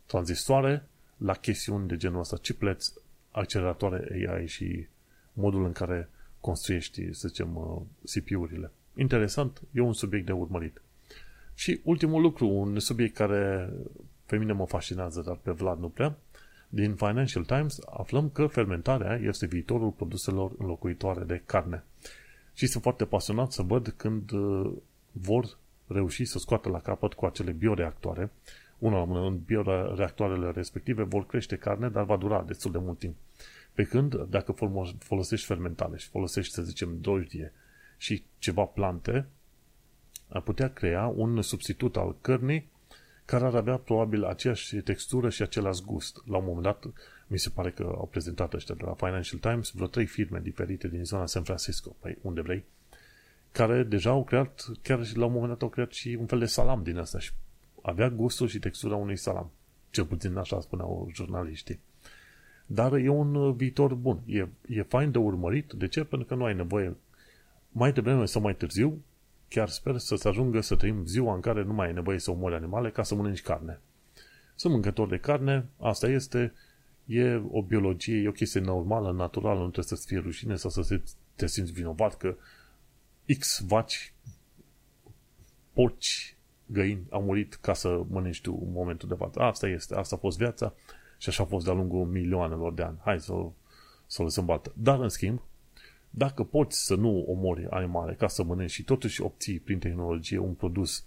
[0.06, 0.88] tranzistoare
[1.18, 2.94] la chestiuni de genul ăsta, chiplets,
[3.32, 4.88] acceleratoare AI și
[5.34, 7.82] modul în care construiești, să zicem, uh,
[8.14, 8.72] CPU-urile.
[8.96, 10.82] Interesant, e un subiect de urmărit.
[11.54, 13.74] Și ultimul lucru, un subiect care
[14.26, 16.18] pe mine mă fascinează, dar pe Vlad nu prea,
[16.70, 21.84] din Financial Times aflăm că fermentarea este viitorul produselor înlocuitoare de carne.
[22.54, 24.72] Și sunt foarte pasionat să văd când uh,
[25.12, 28.32] vor reuși să scoată la capăt cu acele bioreactoare.
[28.80, 33.00] Una la mână, în bioreactoarele respective vor crește carne, dar va dura destul de mult
[33.00, 33.16] timp.
[33.74, 34.56] Pe când, dacă
[35.00, 37.54] folosești fermentare și folosești, să zicem, drojdie
[37.98, 39.28] și ceva plante,
[40.28, 42.72] ar putea crea un substitut al cărnii
[43.26, 46.22] care ar avea probabil aceeași textură și același gust.
[46.26, 46.86] La un moment dat,
[47.28, 50.88] mi se pare că au prezentat ăștia de la Financial Times vreo trei firme diferite
[50.88, 52.66] din zona San Francisco, păi unde vrei,
[53.52, 56.40] care deja au creat, chiar și la un moment dat au creat și un fel
[56.40, 57.32] de salam din asta și
[57.82, 59.52] avea gustul și textura unui salam.
[59.90, 61.80] Cel puțin așa spuneau jurnaliștii.
[62.66, 64.22] Dar e un viitor bun.
[64.26, 65.72] E, e fain de urmărit.
[65.74, 66.04] De ce?
[66.04, 66.96] Pentru că nu ai nevoie
[67.70, 69.02] mai devreme sau mai târziu
[69.54, 72.32] chiar sper să se ajungă să trăim ziua în care nu mai e nevoie să
[72.32, 73.80] omori animale ca să mănânci carne.
[74.56, 76.54] Sunt mâncător de carne, asta este,
[77.06, 81.02] e o biologie, e o chestie normală, naturală, nu trebuie să-ți fie rușine sau să
[81.36, 82.36] te simți vinovat că
[83.40, 84.14] X vaci,
[85.74, 86.36] porci,
[86.66, 89.40] găini au murit ca să mănânci tu în momentul de față.
[89.40, 90.74] Asta este, asta a fost viața
[91.18, 92.98] și așa a fost de-a lungul milioanelor de ani.
[93.04, 93.34] Hai să,
[94.06, 94.72] să o lăsăm baltă.
[94.76, 95.42] Dar, în schimb,
[96.10, 100.54] dacă poți să nu omori animale ca să mănânci și totuși obții prin tehnologie un
[100.54, 101.06] produs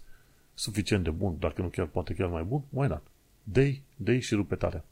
[0.53, 3.03] suficient de bun, dacă nu chiar poate chiar mai bun, why not?
[3.43, 4.83] Dei, dei și rupe tare.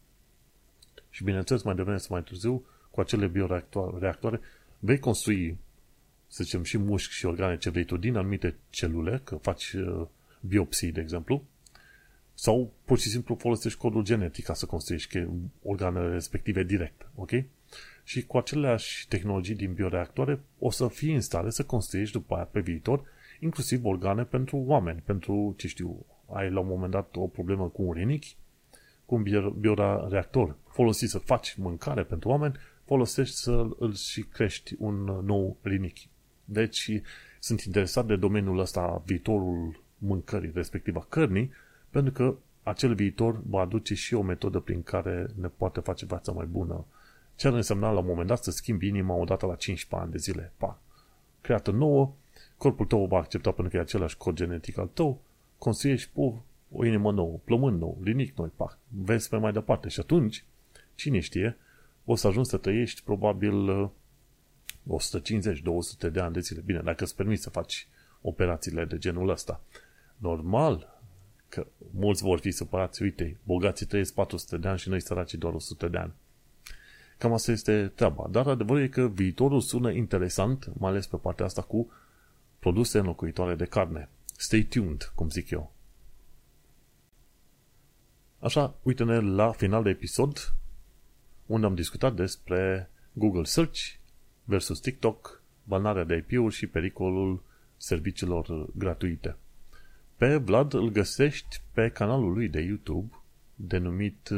[1.15, 4.39] Și bineînțeles, mai devreme sau mai târziu, cu acele bioreactoare,
[4.79, 5.57] vei construi
[6.27, 10.07] să zicem, și mușchi și organe ce vrei tu din anumite celule, că faci uh,
[10.39, 11.43] biopsii, de exemplu,
[12.33, 15.25] sau pur și simplu folosești codul genetic ca să construiești
[15.63, 17.31] organele respective direct, ok?
[18.03, 22.43] Și cu aceleași tehnologii din bioreactoare o să fii în stare să construiești după aia
[22.43, 23.03] pe viitor
[23.39, 27.81] inclusiv organe pentru oameni, pentru, ce știu, ai la un moment dat o problemă cu
[27.81, 28.35] un rinichi,
[29.05, 29.23] cu un
[29.59, 36.09] bioreactor folosit să faci mâncare pentru oameni, folosești să îl și crești un nou rinichi.
[36.45, 36.91] Deci
[37.39, 41.51] sunt interesat de domeniul ăsta, viitorul mâncării, respectiv a cărnii,
[41.89, 46.31] pentru că acel viitor va aduce și o metodă prin care ne poate face viața
[46.31, 46.85] mai bună.
[47.35, 50.17] Ce ar însemna la un moment dat să schimbi inima odată la 15 ani de
[50.17, 50.53] zile.
[50.57, 50.79] Pa!
[51.41, 52.13] Creată nouă,
[52.57, 55.21] corpul tău o va accepta pentru că e același cod genetic al tău,
[55.57, 56.35] construiești puf,
[56.75, 59.89] o inimă nouă, plămâni nou, linic noi, pac, vezi pe mai departe.
[59.89, 60.43] Și atunci,
[60.95, 61.57] cine știe,
[62.05, 63.91] o să ajungi să trăiești probabil 150-200
[64.87, 66.61] uh, de ani de zile.
[66.65, 67.87] Bine, dacă îți permiți să faci
[68.21, 69.61] operațiile de genul ăsta.
[70.17, 70.99] Normal
[71.49, 75.53] că mulți vor fi supărați, uite, bogații trăiesc 400 de ani și noi săraci doar
[75.53, 76.13] 100 de ani.
[77.17, 78.27] Cam asta este treaba.
[78.31, 81.91] Dar adevărul e că viitorul sună interesant, mai ales pe partea asta cu
[82.59, 84.09] produse înlocuitoare de carne.
[84.37, 85.74] Stay tuned, cum zic eu.
[88.45, 90.53] Așa, uite-ne la final de episod,
[91.45, 93.79] unde am discutat despre Google Search
[94.43, 97.43] versus TikTok, banarea de IP-uri și pericolul
[97.77, 99.35] serviciilor gratuite.
[100.17, 103.13] Pe Vlad îl găsești pe canalul lui de YouTube
[103.55, 104.29] denumit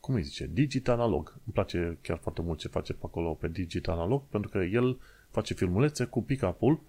[0.00, 1.28] cum îi zice, Digital Analog.
[1.28, 4.98] Îmi place chiar foarte mult ce face pe acolo pe Digital Analog, pentru că el
[5.30, 6.80] face filmulețe cu pick-up-ul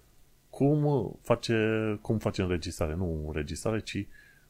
[0.50, 1.58] cum face,
[2.00, 4.06] cum face înregistrare, nu înregistrare, ci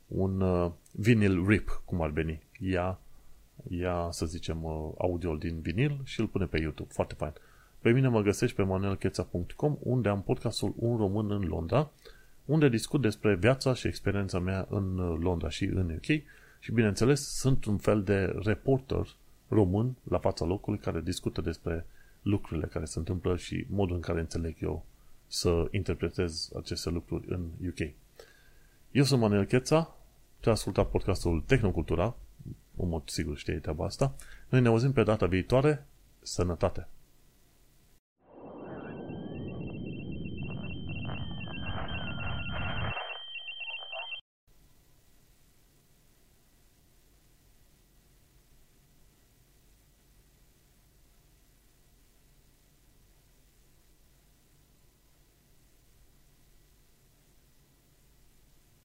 [0.07, 2.43] un uh, vinyl rip, cum ar veni.
[2.59, 2.99] Ia,
[3.69, 6.93] ia, să zicem, uh, audio din vinil și îl pune pe YouTube.
[6.93, 7.33] Foarte fain.
[7.81, 11.91] Pe mine mă găsești pe manuelcheța.com unde am podcastul Un Român în Londra,
[12.45, 16.23] unde discut despre viața și experiența mea în uh, Londra și în UK
[16.61, 19.07] și, bineînțeles, sunt un fel de reporter
[19.49, 21.87] român la fața locului care discută despre
[22.23, 24.85] lucrurile care se întâmplă și modul în care înțeleg eu
[25.27, 27.93] să interpretez aceste lucruri în UK.
[28.95, 29.97] Eu sunt Manuel Cheța,
[30.41, 32.17] te ascultat podcastul Tehnocultura,
[32.77, 34.15] în mod sigur știi treaba asta.
[34.49, 35.87] Noi ne auzim pe data viitoare.
[36.23, 36.89] Sănătate!